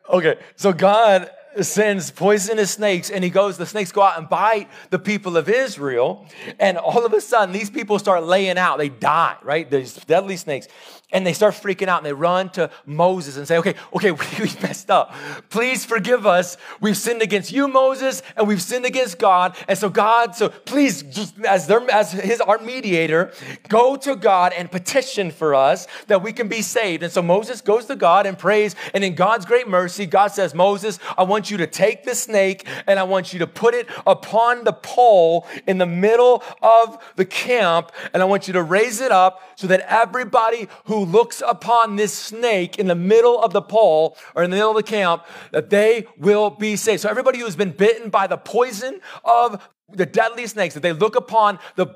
[0.10, 1.30] okay, so God
[1.62, 5.50] sends poisonous snakes and he goes, the snakes go out and bite the people of
[5.50, 6.26] Israel.
[6.60, 8.78] And all of a sudden, these people start laying out.
[8.78, 9.70] They die, right?
[9.70, 10.68] These deadly snakes
[11.14, 14.26] and they start freaking out and they run to Moses and say, okay, okay, we,
[14.40, 15.14] we messed up.
[15.50, 16.58] Please forgive us.
[16.82, 19.56] We've sinned against you, Moses, and we've sinned against God.
[19.68, 23.32] And so God, so please, just as their, as his, our mediator,
[23.70, 27.04] go to God and petition for us that we can be saved.
[27.04, 28.76] And so Moses goes to God and prays.
[28.94, 32.68] And in God's great mercy, God says, Moses, I want you to take the snake
[32.88, 37.26] and I want you to put it upon the pole in the middle of the
[37.26, 37.92] camp.
[38.14, 42.14] And I want you to raise it up so that everybody who looks upon this
[42.14, 45.70] snake in the middle of the pole or in the middle of the camp, that
[45.70, 47.02] they will be saved.
[47.02, 51.16] So everybody who's been bitten by the poison of the deadly snakes, that they look
[51.16, 51.88] upon the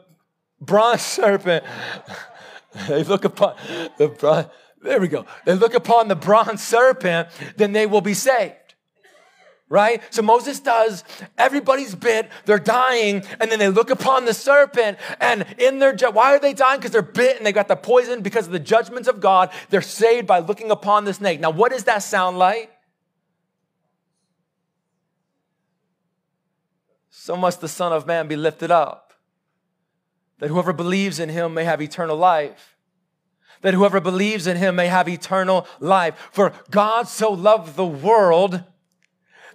[0.60, 1.64] bronze serpent,
[2.88, 3.56] they look upon
[3.98, 4.48] the bronze,
[4.82, 5.26] there we go.
[5.46, 8.67] They look upon the bronze serpent, then they will be saved
[9.70, 10.02] right?
[10.14, 11.04] So Moses does,
[11.38, 16.34] everybody's bit, they're dying, and then they look upon the serpent, and in their, why
[16.36, 16.80] are they dying?
[16.80, 19.52] Because they're bit and they got the poison because of the judgments of God.
[19.70, 21.40] They're saved by looking upon the snake.
[21.40, 22.72] Now, what does that sound like?
[27.10, 29.14] So must the Son of Man be lifted up,
[30.40, 32.76] that whoever believes in him may have eternal life
[33.62, 36.30] that whoever believes in him may have eternal life.
[36.32, 38.64] For God so loved the world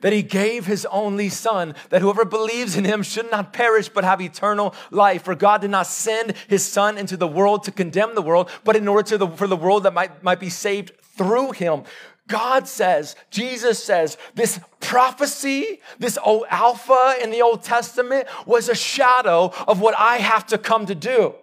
[0.03, 4.05] that he gave his only son, that whoever believes in him should not perish but
[4.05, 5.22] have eternal life.
[5.24, 8.76] For God did not send his son into the world to condemn the world, but
[8.76, 11.84] in order to the, for the world that might, might be saved through him.
[12.28, 18.74] God says, Jesus says, this prophecy, this old Alpha in the Old Testament was a
[18.74, 21.34] shadow of what I have to come to do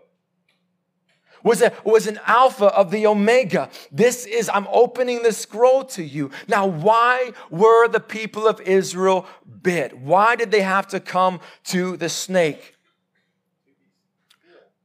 [1.44, 3.70] was, a, was an alpha of the omega.
[3.92, 6.32] This is, I'm opening the scroll to you.
[6.48, 9.26] Now, why were the people of Israel
[9.62, 9.98] bit?
[9.98, 12.76] Why did they have to come to the snake?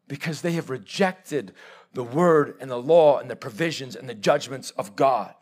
[0.06, 1.52] Because they have rejected
[1.94, 5.34] the word and the law and the provisions and the judgments of God.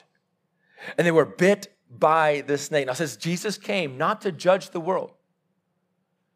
[0.97, 2.87] And they were bit by the snake.
[2.87, 5.13] Now, says Jesus came not to judge the world,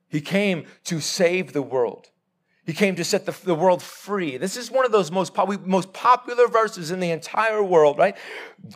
[0.09, 2.11] He came to save the world.
[2.67, 4.37] He came to set the, the world free.
[4.37, 5.33] This is one of those most,
[5.64, 8.17] most popular verses in the entire world, right?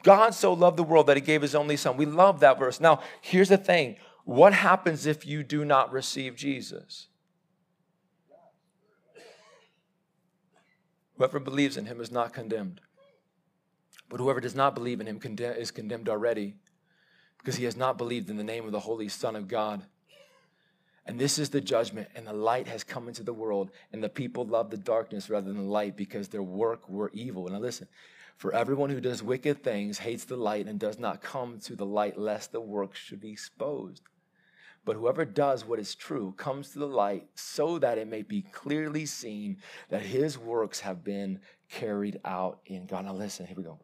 [0.05, 1.97] God so loved the world that he gave his only son.
[1.97, 2.80] We love that verse.
[2.80, 7.09] Now, here's the thing what happens if you do not receive Jesus?
[11.16, 12.80] Whoever believes in him is not condemned.
[14.09, 16.55] But whoever does not believe in him is condemned already
[17.38, 19.84] because he has not believed in the name of the Holy Son of God.
[21.07, 24.09] And this is the judgment, and the light has come into the world, and the
[24.09, 27.48] people love the darkness rather than the light because their work were evil.
[27.48, 27.88] Now listen,
[28.36, 31.86] for everyone who does wicked things hates the light and does not come to the
[31.86, 34.03] light lest the work should be exposed.
[34.84, 38.42] But whoever does what is true comes to the light so that it may be
[38.42, 39.59] clearly seen
[39.90, 43.05] that his works have been carried out in God.
[43.05, 43.78] Now listen, here we go.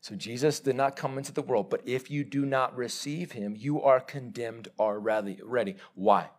[0.00, 3.54] So Jesus did not come into the world, but if you do not receive him,
[3.56, 5.76] you are condemned already.
[5.94, 6.30] Why?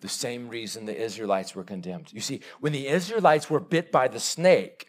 [0.00, 2.12] The same reason the Israelites were condemned.
[2.12, 4.88] You see, when the Israelites were bit by the snake,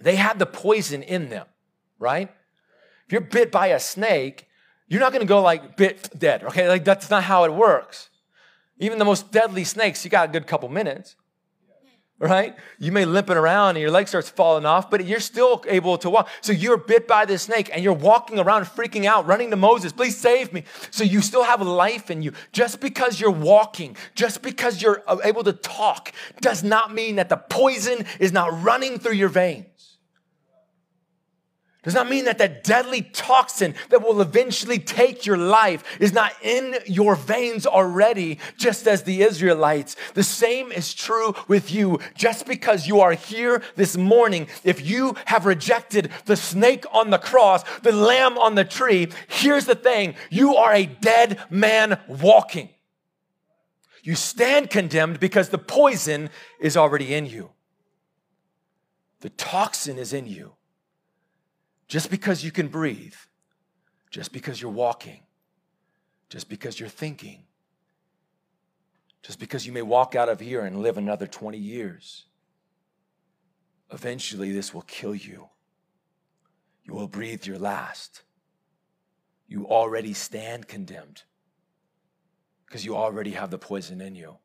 [0.00, 1.46] they had the poison in them,
[1.98, 2.30] right?
[3.06, 4.46] If you're bit by a snake,
[4.86, 6.68] you're not gonna go like bit dead, okay?
[6.68, 8.10] Like that's not how it works.
[8.78, 11.16] Even the most deadly snakes, you got a good couple minutes
[12.20, 12.54] right?
[12.78, 16.10] You may limping around and your leg starts falling off, but you're still able to
[16.10, 16.28] walk.
[16.42, 19.90] So you're bit by this snake and you're walking around freaking out, running to Moses,
[19.92, 20.64] please save me.
[20.90, 22.32] So you still have life in you.
[22.52, 27.38] Just because you're walking, just because you're able to talk, does not mean that the
[27.38, 29.69] poison is not running through your veins
[31.82, 36.32] does not mean that that deadly toxin that will eventually take your life is not
[36.42, 39.96] in your veins already, just as the Israelites.
[40.12, 41.98] The same is true with you.
[42.14, 47.18] Just because you are here this morning, if you have rejected the snake on the
[47.18, 52.68] cross, the lamb on the tree, here's the thing you are a dead man walking.
[54.02, 56.28] You stand condemned because the poison
[56.60, 57.52] is already in you,
[59.20, 60.52] the toxin is in you.
[61.90, 63.16] Just because you can breathe,
[64.12, 65.22] just because you're walking,
[66.28, 67.42] just because you're thinking,
[69.24, 72.26] just because you may walk out of here and live another 20 years,
[73.92, 75.48] eventually this will kill you.
[76.84, 78.22] you will breathe your last.
[79.48, 81.24] You already stand condemned
[82.66, 84.36] because you already have the poison in you.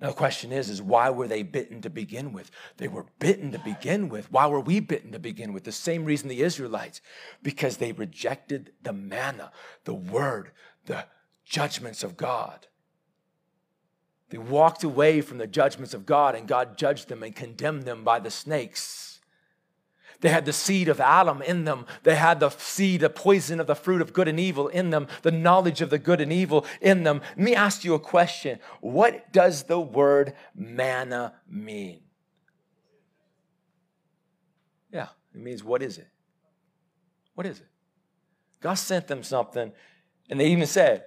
[0.00, 2.50] Now the question is, is why were they bitten to begin with?
[2.76, 4.30] They were bitten to begin with.
[4.30, 5.64] Why were we bitten to begin with?
[5.64, 7.00] The same reason the Israelites,
[7.42, 9.52] because they rejected the manna,
[9.84, 10.50] the word,
[10.86, 11.06] the
[11.44, 12.66] judgments of God.
[14.30, 18.02] They walked away from the judgments of God, and God judged them and condemned them
[18.02, 19.13] by the snakes.
[20.24, 21.84] They had the seed of Adam in them.
[22.02, 25.06] They had the seed, the poison of the fruit of good and evil in them,
[25.20, 27.20] the knowledge of the good and evil in them.
[27.36, 32.00] Let me ask you a question What does the word manna mean?
[34.90, 36.08] Yeah, it means what is it?
[37.34, 37.68] What is it?
[38.62, 39.72] God sent them something,
[40.30, 41.04] and they even said,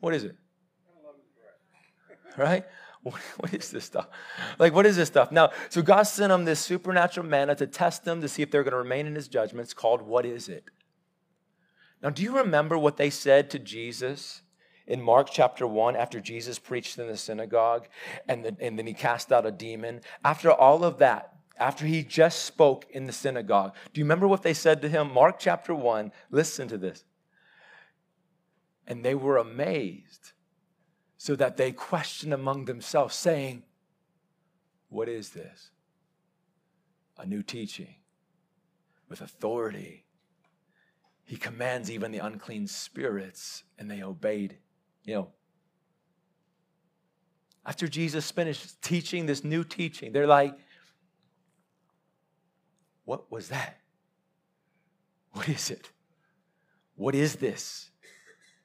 [0.00, 0.36] What is it?
[2.38, 2.64] Right?
[3.04, 4.08] What is this stuff?
[4.58, 5.30] Like, what is this stuff?
[5.30, 8.64] Now, so God sent them this supernatural manna to test them to see if they're
[8.64, 10.64] going to remain in his judgments called What is it?
[12.02, 14.42] Now, do you remember what they said to Jesus
[14.86, 17.88] in Mark chapter 1 after Jesus preached in the synagogue
[18.28, 20.00] and, the, and then he cast out a demon?
[20.24, 24.42] After all of that, after he just spoke in the synagogue, do you remember what
[24.42, 25.12] they said to him?
[25.12, 27.04] Mark chapter 1, listen to this.
[28.86, 30.33] And they were amazed
[31.24, 33.62] so that they question among themselves, saying,
[34.90, 35.70] What is this?
[37.16, 37.94] A new teaching
[39.08, 40.04] with authority.
[41.24, 44.58] He commands even the unclean spirits, and they obeyed.
[45.04, 45.28] You know,
[47.64, 50.54] after Jesus finished teaching this new teaching, they're like,
[53.06, 53.78] What was that?
[55.32, 55.88] What is it?
[56.96, 57.88] What is this?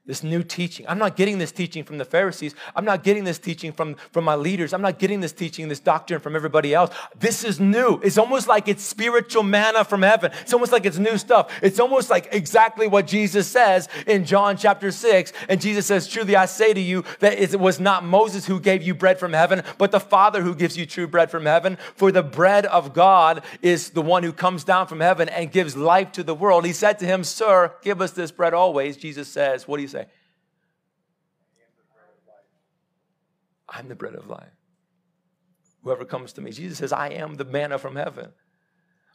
[0.09, 0.87] This new teaching.
[0.89, 2.55] I'm not getting this teaching from the Pharisees.
[2.75, 4.73] I'm not getting this teaching from, from my leaders.
[4.73, 6.91] I'm not getting this teaching, this doctrine from everybody else.
[7.19, 7.99] This is new.
[8.03, 10.31] It's almost like it's spiritual manna from heaven.
[10.41, 11.51] It's almost like it's new stuff.
[11.61, 15.31] It's almost like exactly what Jesus says in John chapter 6.
[15.47, 18.81] And Jesus says, Truly I say to you that it was not Moses who gave
[18.81, 21.77] you bread from heaven, but the Father who gives you true bread from heaven.
[21.93, 25.77] For the bread of God is the one who comes down from heaven and gives
[25.77, 26.65] life to the world.
[26.65, 28.97] He said to him, Sir, give us this bread always.
[28.97, 29.98] Jesus says, What do you say?
[33.69, 34.51] I'm the bread of life.
[35.83, 38.31] Whoever comes to me, Jesus says, I am the manna from heaven.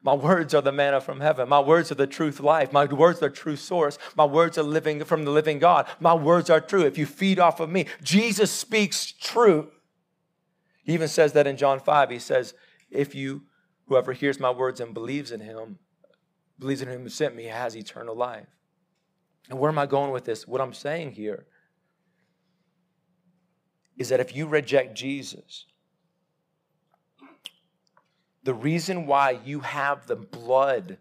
[0.02, 1.48] My words are the manna from heaven.
[1.48, 2.72] My words are the truth life.
[2.72, 3.98] My words are true source.
[4.14, 5.86] My words are living from the living God.
[5.98, 6.82] My words are true.
[6.82, 9.70] If you feed off of me, Jesus speaks true.
[10.82, 12.10] He even says that in John 5.
[12.10, 12.52] He says,
[12.90, 13.44] If you,
[13.86, 15.78] whoever hears my words and believes in him,
[16.58, 18.46] believes in him who sent me, has eternal life.
[19.48, 20.46] And where am I going with this?
[20.46, 21.46] What I'm saying here
[23.96, 25.66] is that if you reject Jesus,
[28.42, 30.98] the reason why you have the blood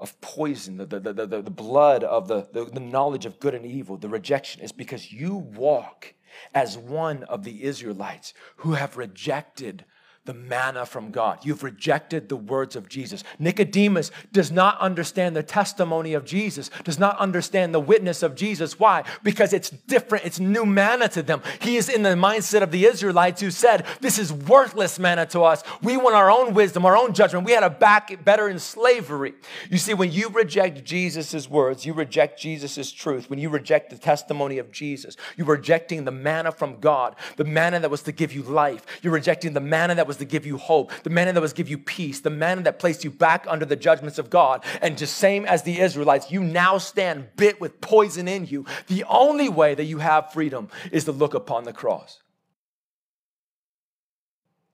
[0.00, 3.64] of poison, the, the, the, the, blood of the, the, the knowledge of good and
[3.64, 6.14] evil, the rejection, is because you walk
[6.54, 9.84] as one of the Israelites who have rejected
[10.24, 11.44] the manna from God.
[11.44, 13.24] You've rejected the words of Jesus.
[13.40, 18.78] Nicodemus does not understand the testimony of Jesus, does not understand the witness of Jesus.
[18.78, 19.02] Why?
[19.24, 21.42] Because it's different, it's new manna to them.
[21.60, 25.40] He is in the mindset of the Israelites who said, This is worthless manna to
[25.40, 25.64] us.
[25.82, 27.44] We want our own wisdom, our own judgment.
[27.44, 29.34] We had a back better in slavery.
[29.70, 33.28] You see, when you reject Jesus' words, you reject Jesus' truth.
[33.28, 37.80] When you reject the testimony of Jesus, you're rejecting the manna from God, the manna
[37.80, 38.86] that was to give you life.
[39.02, 41.52] You're rejecting the manna that was was to give you hope, the manna that was
[41.52, 44.64] to give you peace, the manna that placed you back under the judgments of God.
[44.80, 48.66] And just same as the Israelites, you now stand bit with poison in you.
[48.88, 52.22] The only way that you have freedom is to look upon the cross.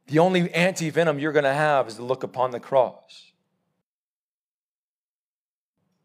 [0.08, 3.32] The only anti venom you're going to have is to look upon the cross.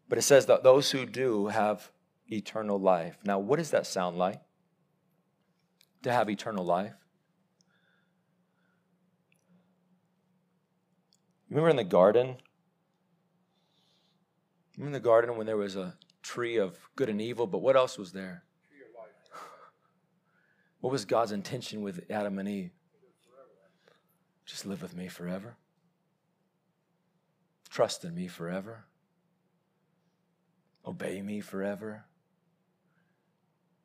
[0.08, 1.90] But it says that those who do have
[2.30, 3.16] eternal life.
[3.24, 4.40] Now, what does that sound like?
[6.02, 6.94] To have eternal life?
[11.54, 12.36] Remember in the garden?
[14.76, 17.76] Remember in the garden when there was a tree of good and evil, but what
[17.76, 18.42] else was there?
[20.80, 22.72] What was God's intention with Adam and Eve?
[24.44, 25.56] Just live with me forever.
[27.70, 28.86] Trust in me forever.
[30.84, 32.06] Obey me forever.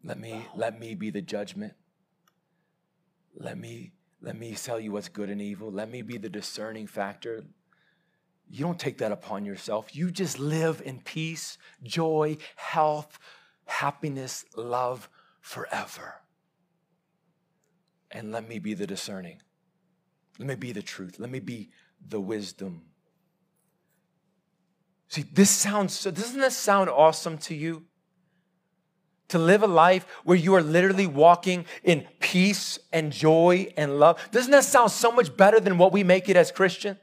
[0.04, 1.74] Let me, let me be the judgment.
[3.36, 3.92] Let me,
[4.24, 5.72] let me tell you what's good and evil.
[5.72, 7.44] Let me be the discerning factor.
[8.50, 9.96] You don't take that upon yourself.
[9.96, 13.20] You just live in peace, joy, health,
[13.66, 15.08] happiness, love
[15.40, 16.16] forever.
[18.10, 19.42] And let me be the discerning.
[20.40, 21.20] Let me be the truth.
[21.20, 21.70] Let me be
[22.08, 22.82] the wisdom.
[25.10, 27.84] See, this sounds so, doesn't this sound awesome to you?
[29.30, 34.20] To live a life where you are literally walking in peace and joy and love.
[34.32, 36.98] Doesn't that sound so much better than what we make it as Christian?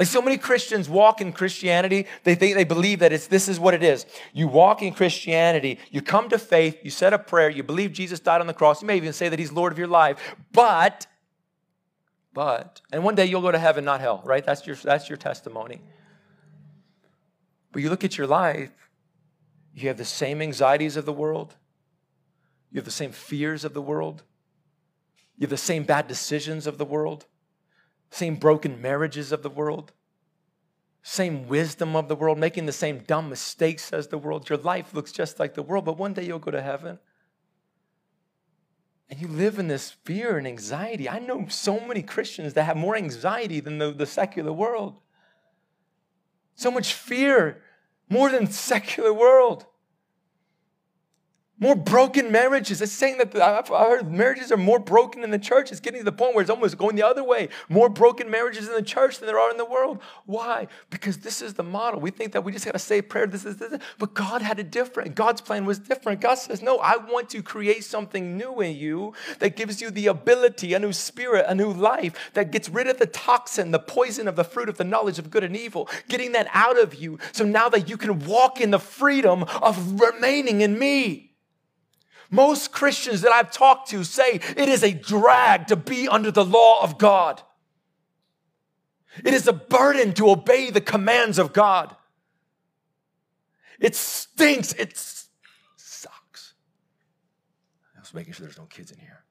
[0.00, 3.60] Like so many Christians walk in Christianity, they think they believe that it's this is
[3.60, 4.06] what it is.
[4.32, 8.18] You walk in Christianity, you come to faith, you said a prayer, you believe Jesus
[8.18, 11.06] died on the cross, you may even say that he's Lord of your life, but
[12.32, 14.42] but and one day you'll go to heaven, not hell, right?
[14.42, 15.82] That's your that's your testimony.
[17.70, 18.70] But you look at your life,
[19.74, 21.56] you have the same anxieties of the world,
[22.70, 24.22] you have the same fears of the world,
[25.36, 27.26] you have the same bad decisions of the world
[28.10, 29.92] same broken marriages of the world,
[31.02, 34.48] same wisdom of the world, making the same dumb mistakes as the world.
[34.48, 36.98] Your life looks just like the world, but one day you'll go to heaven.
[39.08, 41.08] And you live in this fear and anxiety.
[41.08, 45.00] I know so many Christians that have more anxiety than the, the secular world.
[46.54, 47.62] So much fear,
[48.08, 49.66] more than secular world.
[51.62, 52.80] More broken marriages.
[52.80, 55.70] It's saying that I've heard marriages are more broken in the church.
[55.70, 57.50] It's getting to the point where it's almost going the other way.
[57.68, 60.00] More broken marriages in the church than there are in the world.
[60.24, 60.68] Why?
[60.88, 62.00] Because this is the model.
[62.00, 63.26] We think that we just got to say prayer.
[63.26, 65.14] This is this, but God had it different.
[65.14, 66.22] God's plan was different.
[66.22, 70.06] God says, "No, I want to create something new in you that gives you the
[70.06, 74.26] ability, a new spirit, a new life that gets rid of the toxin, the poison
[74.26, 77.18] of the fruit of the knowledge of good and evil, getting that out of you.
[77.32, 81.29] So now that you can walk in the freedom of remaining in me."
[82.30, 86.44] Most Christians that I've talked to say it is a drag to be under the
[86.44, 87.42] law of God.
[89.24, 91.96] It is a burden to obey the commands of God.
[93.80, 94.72] It stinks.
[94.74, 94.96] It
[95.76, 96.54] sucks.
[97.96, 99.24] I was making sure there's no kids in here.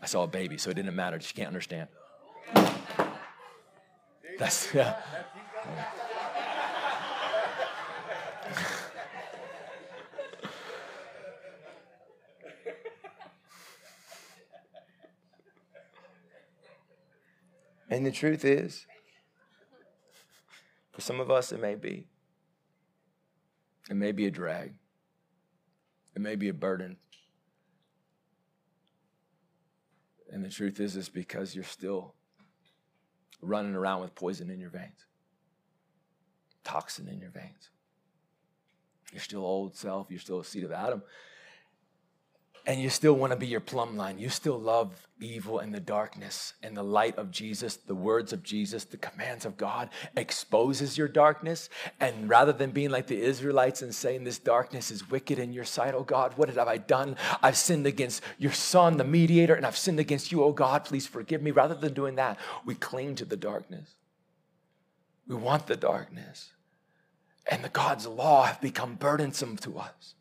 [0.00, 1.20] I saw a baby, so it didn't matter.
[1.20, 1.88] She can't understand.
[4.38, 4.96] That's, yeah.
[17.88, 18.86] And the truth is,
[20.92, 22.08] for some of us, it may be.
[23.90, 24.74] It may be a drag.
[26.14, 26.96] It may be a burden.
[30.32, 32.14] And the truth is, it's because you're still
[33.40, 35.06] running around with poison in your veins,
[36.64, 37.70] toxin in your veins.
[39.12, 41.02] You're still old self, you're still a seed of Adam
[42.66, 44.18] and you still want to be your plumb line.
[44.18, 48.42] You still love evil and the darkness and the light of Jesus, the words of
[48.42, 51.68] Jesus, the commands of God exposes your darkness.
[52.00, 55.64] And rather than being like the Israelites and saying this darkness is wicked in your
[55.64, 57.16] sight, oh God, what have I done?
[57.42, 61.06] I've sinned against your son, the mediator, and I've sinned against you, oh God, please
[61.06, 61.50] forgive me.
[61.50, 63.94] Rather than doing that, we cling to the darkness.
[65.26, 66.50] We want the darkness.
[67.46, 70.14] And the God's law have become burdensome to us.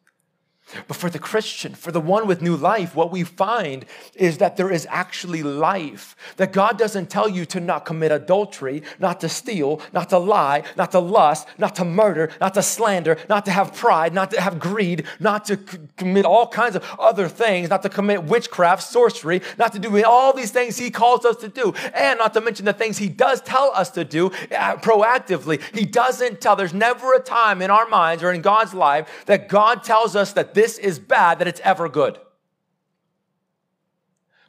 [0.87, 3.85] But for the Christian, for the one with new life, what we find
[4.15, 6.15] is that there is actually life.
[6.37, 10.63] That God doesn't tell you to not commit adultery, not to steal, not to lie,
[10.77, 14.41] not to lust, not to murder, not to slander, not to have pride, not to
[14.41, 18.83] have greed, not to c- commit all kinds of other things, not to commit witchcraft,
[18.83, 22.41] sorcery, not to do all these things He calls us to do, and not to
[22.41, 25.61] mention the things He does tell us to do uh, proactively.
[25.75, 29.49] He doesn't tell, there's never a time in our minds or in God's life that
[29.49, 32.19] God tells us that this is bad that it's ever good.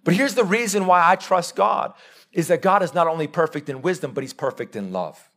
[0.04, 1.94] But here's the reason why I trust God
[2.32, 5.30] is that God is not only perfect in wisdom, but he's perfect in love.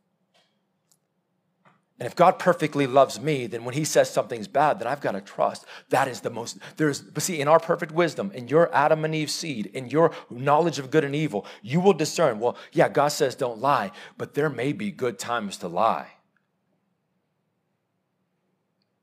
[2.00, 5.12] And if God perfectly loves me, then when he says something's bad, then I've got
[5.12, 5.64] to trust.
[5.88, 9.14] That is the most, there's, but see, in our perfect wisdom, in your Adam and
[9.14, 13.08] Eve seed, in your knowledge of good and evil, you will discern, well, yeah, God
[13.08, 16.06] says don't lie, but there may be good times to lie.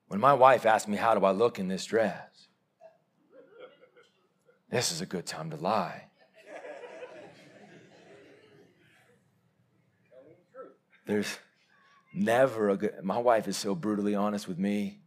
[0.07, 2.47] When my wife asked me, How do I look in this dress?
[4.69, 6.05] This is a good time to lie.
[11.05, 11.37] There's
[12.13, 13.03] never a good.
[13.03, 15.01] My wife is so brutally honest with me.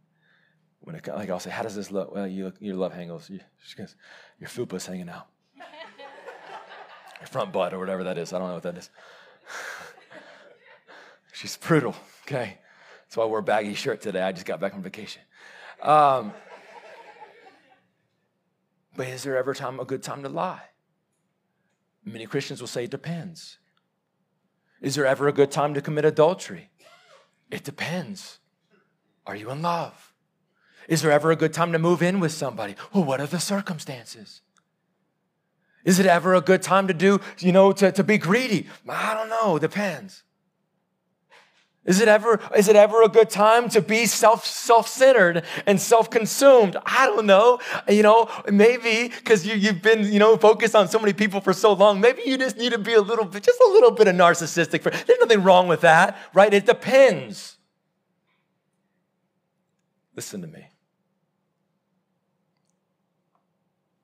[0.81, 3.29] When it, like I'll say, "How does this look?" Well, you look, your love handles.
[3.29, 3.97] she goes,
[4.39, 5.27] "Your fupa's hanging out."
[7.19, 8.31] your front butt or whatever that is.
[8.31, 8.89] I don't know what that is.
[11.33, 11.95] She's brutal.
[12.25, 12.59] Okay.
[13.09, 14.21] That's why I wore a baggy shirt today.
[14.21, 15.23] I just got back from vacation.
[15.81, 16.31] Um,
[18.95, 20.61] but is there ever time a good time to lie?
[22.05, 23.57] Many Christians will say it depends.
[24.79, 26.69] Is there ever a good time to commit adultery?
[27.49, 28.37] It depends.
[29.25, 30.13] Are you in love?
[30.87, 32.75] Is there ever a good time to move in with somebody?
[32.93, 34.41] Well, what are the circumstances?
[35.83, 38.67] Is it ever a good time to do, you know, to, to be greedy?
[38.87, 40.21] I don't know, depends.
[41.85, 46.75] Is it ever, is it ever a good time to be self, self-centered and self-consumed?
[46.85, 47.59] I don't know.
[47.87, 51.53] You know, maybe because you, you've been, you know, focused on so many people for
[51.53, 52.01] so long.
[52.01, 54.81] Maybe you just need to be a little bit, just a little bit of narcissistic.
[54.81, 56.53] For, there's nothing wrong with that, right?
[56.53, 57.57] It depends.
[60.15, 60.67] Listen to me.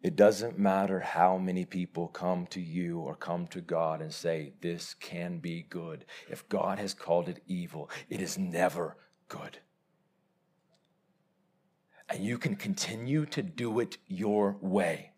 [0.06, 4.53] It doesn't matter how many people come to you or come to God and say,
[4.62, 6.06] This can be good.
[6.30, 8.97] If God has called it evil, it is never
[9.30, 9.58] good.
[12.08, 15.14] And you can continue to do it your way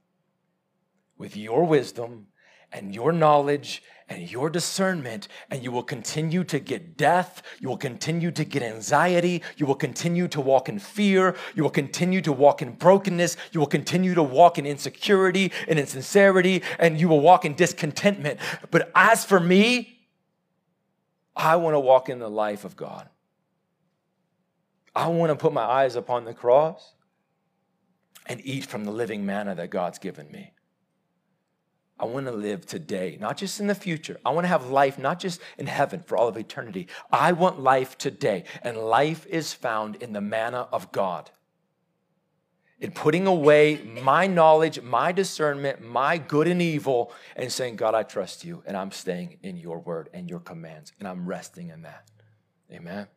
[1.17, 2.27] with your wisdom
[2.71, 7.43] and your knowledge and your discernment, and you will continue to get death.
[7.59, 9.43] You will continue to get anxiety.
[9.57, 11.35] You will continue to walk in fear.
[11.55, 13.35] You will continue to walk in brokenness.
[13.51, 18.39] You will continue to walk in insecurity and insincerity, and you will walk in discontentment.
[18.71, 19.99] But as for me,
[21.35, 23.09] I want to walk in the life of God.
[24.95, 26.93] I want to put my eyes upon the cross
[28.25, 30.53] and eat from the living manna that God's given me.
[31.99, 34.19] I want to live today, not just in the future.
[34.23, 36.87] I want to have life not just in heaven for all of eternity.
[37.11, 38.43] I want life today.
[38.61, 41.31] And life is found in the manna of God.
[42.79, 48.03] In putting away my knowledge, my discernment, my good and evil, and saying, God, I
[48.03, 51.81] trust you, and I'm staying in your word and your commands, and I'm resting in
[51.81, 52.07] that.
[52.71, 53.07] Amen.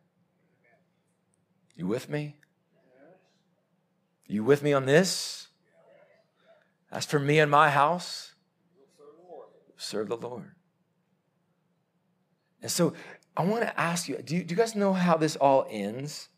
[1.75, 2.37] You with me?
[4.25, 5.49] You with me on this?
[6.91, 8.33] As for me and my house,
[9.81, 10.51] serve the Lord.
[12.61, 12.93] And so
[13.35, 16.29] I want to ask you do, you do you guys know how this all ends?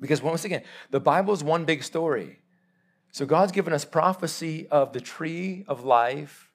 [0.00, 2.40] Because once again, the Bible is one big story.
[3.10, 6.47] So God's given us prophecy of the tree of life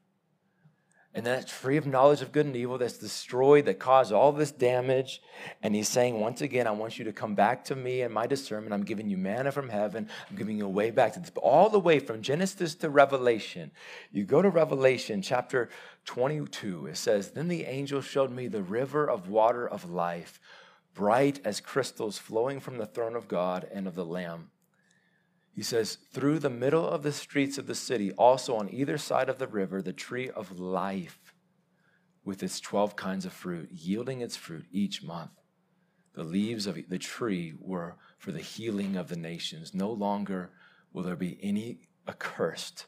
[1.16, 4.52] and that's free of knowledge of good and evil, that's destroyed, that caused all this
[4.52, 5.22] damage.
[5.62, 8.26] And he's saying, once again, I want you to come back to me and my
[8.26, 8.74] discernment.
[8.74, 10.10] I'm giving you manna from heaven.
[10.30, 11.32] I'm giving you a way back to this.
[11.36, 13.70] All the way from Genesis to Revelation.
[14.12, 15.70] You go to Revelation chapter
[16.06, 20.40] 22, it says, Then the angel showed me the river of water of life,
[20.96, 24.50] bright as crystals flowing from the throne of God and of the Lamb.
[25.54, 29.30] He says, through the middle of the streets of the city, also on either side
[29.30, 31.34] of the river, the tree of life
[32.26, 35.32] with its 12 kinds of fruit, yielding its fruit each month.
[36.16, 39.74] The leaves of the tree were for the healing of the nations.
[39.74, 40.52] No longer
[40.92, 42.86] will there be any accursed,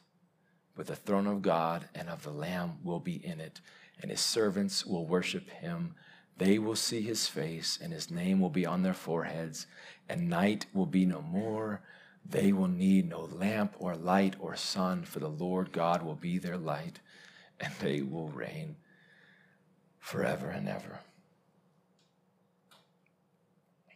[0.74, 3.60] but the throne of God and of the Lamb will be in it,
[4.00, 5.94] and his servants will worship him.
[6.36, 9.66] They will see his face, and his name will be on their foreheads,
[10.08, 11.82] and night will be no more
[12.30, 16.38] they will need no lamp or light or sun, for the Lord God will be
[16.38, 17.00] their light,
[17.60, 18.76] and they will reign
[19.98, 21.00] forever and ever.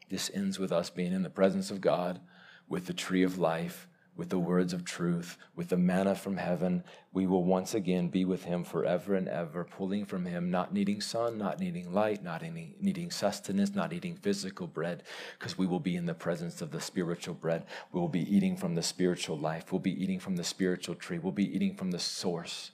[0.09, 2.21] This ends with us being in the presence of God
[2.69, 6.85] with the tree of life with the words of truth, with the manna from heaven,
[7.13, 11.01] we will once again be with him forever and ever, pulling from him, not needing
[11.01, 15.03] sun, not needing light, not needing, needing sustenance, not eating physical bread,
[15.39, 17.65] because we will be in the presence of the spiritual bread.
[17.93, 19.73] We will be eating from the spiritual life.
[19.73, 21.19] We'll be eating from the spiritual tree.
[21.19, 22.73] We'll be eating from the source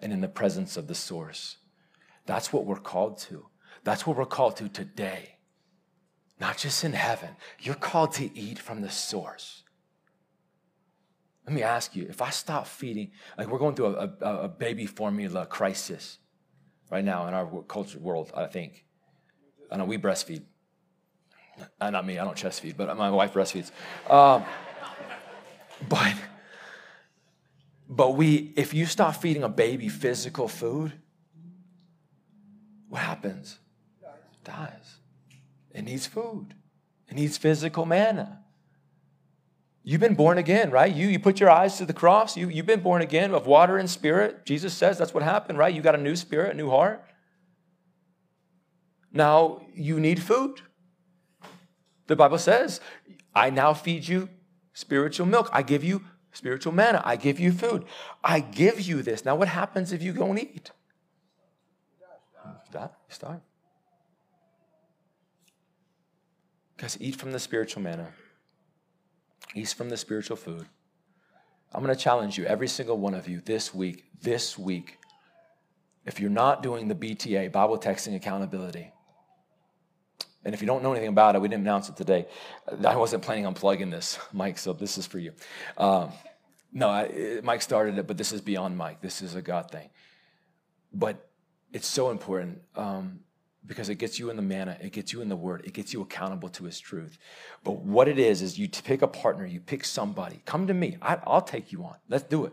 [0.00, 1.56] and in the presence of the source.
[2.26, 3.46] That's what we're called to.
[3.84, 5.36] That's what we're called to today.
[6.40, 7.30] Not just in heaven.
[7.60, 9.61] You're called to eat from the source.
[11.46, 14.48] Let me ask you if I stop feeding, like we're going through a, a, a
[14.48, 16.18] baby formula crisis
[16.90, 18.84] right now in our culture world, I think.
[19.70, 20.42] I know we breastfeed.
[21.80, 23.70] Uh, not me, I don't chest feed, but my wife breastfeeds.
[24.10, 24.44] Um,
[25.88, 26.14] but,
[27.88, 30.92] but we, if you stop feeding a baby physical food,
[32.88, 33.58] what happens?
[34.02, 34.96] It dies.
[35.72, 36.54] It needs food.
[37.08, 38.41] It needs physical manna.
[39.84, 40.94] You've been born again, right?
[40.94, 42.36] You, you put your eyes to the cross.
[42.36, 44.46] You, you've been born again of water and spirit.
[44.46, 45.74] Jesus says that's what happened, right?
[45.74, 47.04] You got a new spirit, a new heart.
[49.12, 50.62] Now you need food.
[52.06, 52.80] The Bible says,
[53.34, 54.28] I now feed you
[54.72, 55.50] spiritual milk.
[55.52, 57.02] I give you spiritual manna.
[57.04, 57.84] I give you food.
[58.22, 59.24] I give you this.
[59.24, 60.70] Now, what happens if you don't eat?
[62.74, 63.40] You starve.
[66.78, 68.08] Guys, eat from the spiritual manna.
[69.54, 70.66] Eat from the spiritual food.
[71.72, 74.98] I'm going to challenge you, every single one of you, this week, this week,
[76.04, 78.92] if you're not doing the BTA, Bible Texting Accountability,
[80.44, 82.26] and if you don't know anything about it, we didn't announce it today.
[82.86, 85.32] I wasn't planning on plugging this, Mike, so this is for you.
[85.78, 86.10] Um,
[86.72, 89.00] no, I, Mike started it, but this is beyond Mike.
[89.00, 89.90] This is a God thing.
[90.92, 91.28] But
[91.72, 92.62] it's so important.
[92.74, 93.20] Um,
[93.64, 95.92] because it gets you in the manna, it gets you in the word, it gets
[95.92, 97.16] you accountable to his truth.
[97.62, 100.42] But what it is, is you pick a partner, you pick somebody.
[100.44, 101.94] Come to me, I, will take you on.
[102.08, 102.52] Let's do it.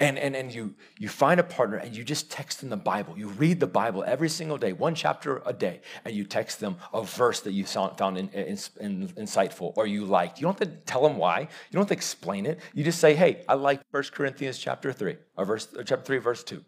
[0.00, 3.18] And, and, and you, you find a partner and you just text them the Bible.
[3.18, 6.76] You read the Bible every single day, one chapter a day, and you text them
[6.92, 10.40] a verse that you found in, in, in, insightful or you liked.
[10.40, 12.60] You don't have to tell them why, you don't have to explain it.
[12.74, 16.18] You just say, hey, I like 1 Corinthians chapter 3, or, verse, or chapter 3,
[16.18, 16.62] verse 2.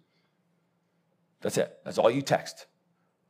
[1.43, 1.78] That's it.
[1.84, 2.66] That's all you text.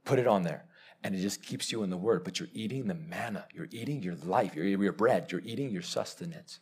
[0.05, 0.67] Put it on there.
[1.05, 2.25] And it just keeps you in the word.
[2.25, 3.47] But you're eating the manna.
[3.53, 5.31] You're eating your life, your, your bread.
[5.31, 6.61] You're eating your sustenance.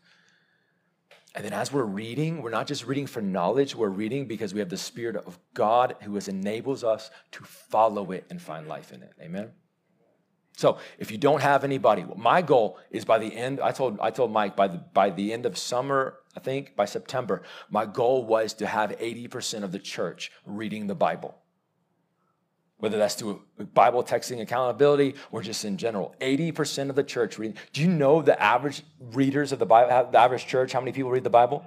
[1.35, 4.59] And then as we're reading, we're not just reading for knowledge, we're reading because we
[4.61, 8.93] have the Spirit of God who has enables us to follow it and find life
[8.93, 9.13] in it.
[9.21, 9.51] Amen?
[10.57, 14.11] So if you don't have anybody, my goal is by the end, I told, I
[14.11, 18.25] told Mike by the, by the end of summer, I think by September, my goal
[18.27, 21.40] was to have 80% of the church reading the Bible
[22.81, 26.15] whether that's through Bible texting accountability or just in general.
[26.21, 27.57] 80% of the church reading.
[27.73, 31.11] Do you know the average readers of the Bible, the average church, how many people
[31.11, 31.65] read the Bible?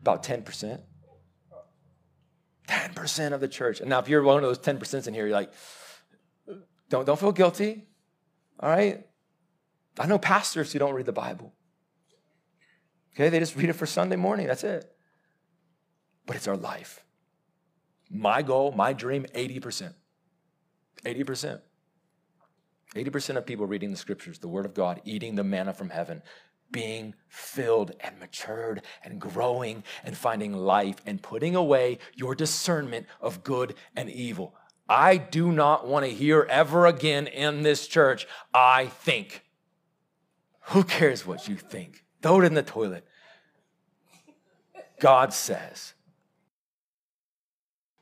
[0.00, 0.80] About 10%.
[2.68, 3.80] 10% of the church.
[3.80, 5.52] And now, if you're one of those 10% in here, you're like,
[6.88, 7.86] don't, don't feel guilty.
[8.60, 9.06] All right?
[9.98, 11.52] I know pastors who don't read the Bible.
[13.14, 14.46] Okay, they just read it for Sunday morning.
[14.46, 14.90] That's it.
[16.26, 17.03] But it's our life.
[18.10, 19.94] My goal, my dream 80%.
[21.04, 21.60] 80%.
[22.94, 26.22] 80% of people reading the scriptures, the word of God, eating the manna from heaven,
[26.70, 33.42] being filled and matured and growing and finding life and putting away your discernment of
[33.42, 34.54] good and evil.
[34.88, 39.44] I do not want to hear ever again in this church, I think.
[40.68, 42.04] Who cares what you think?
[42.22, 43.06] Throw it in the toilet.
[45.00, 45.93] God says,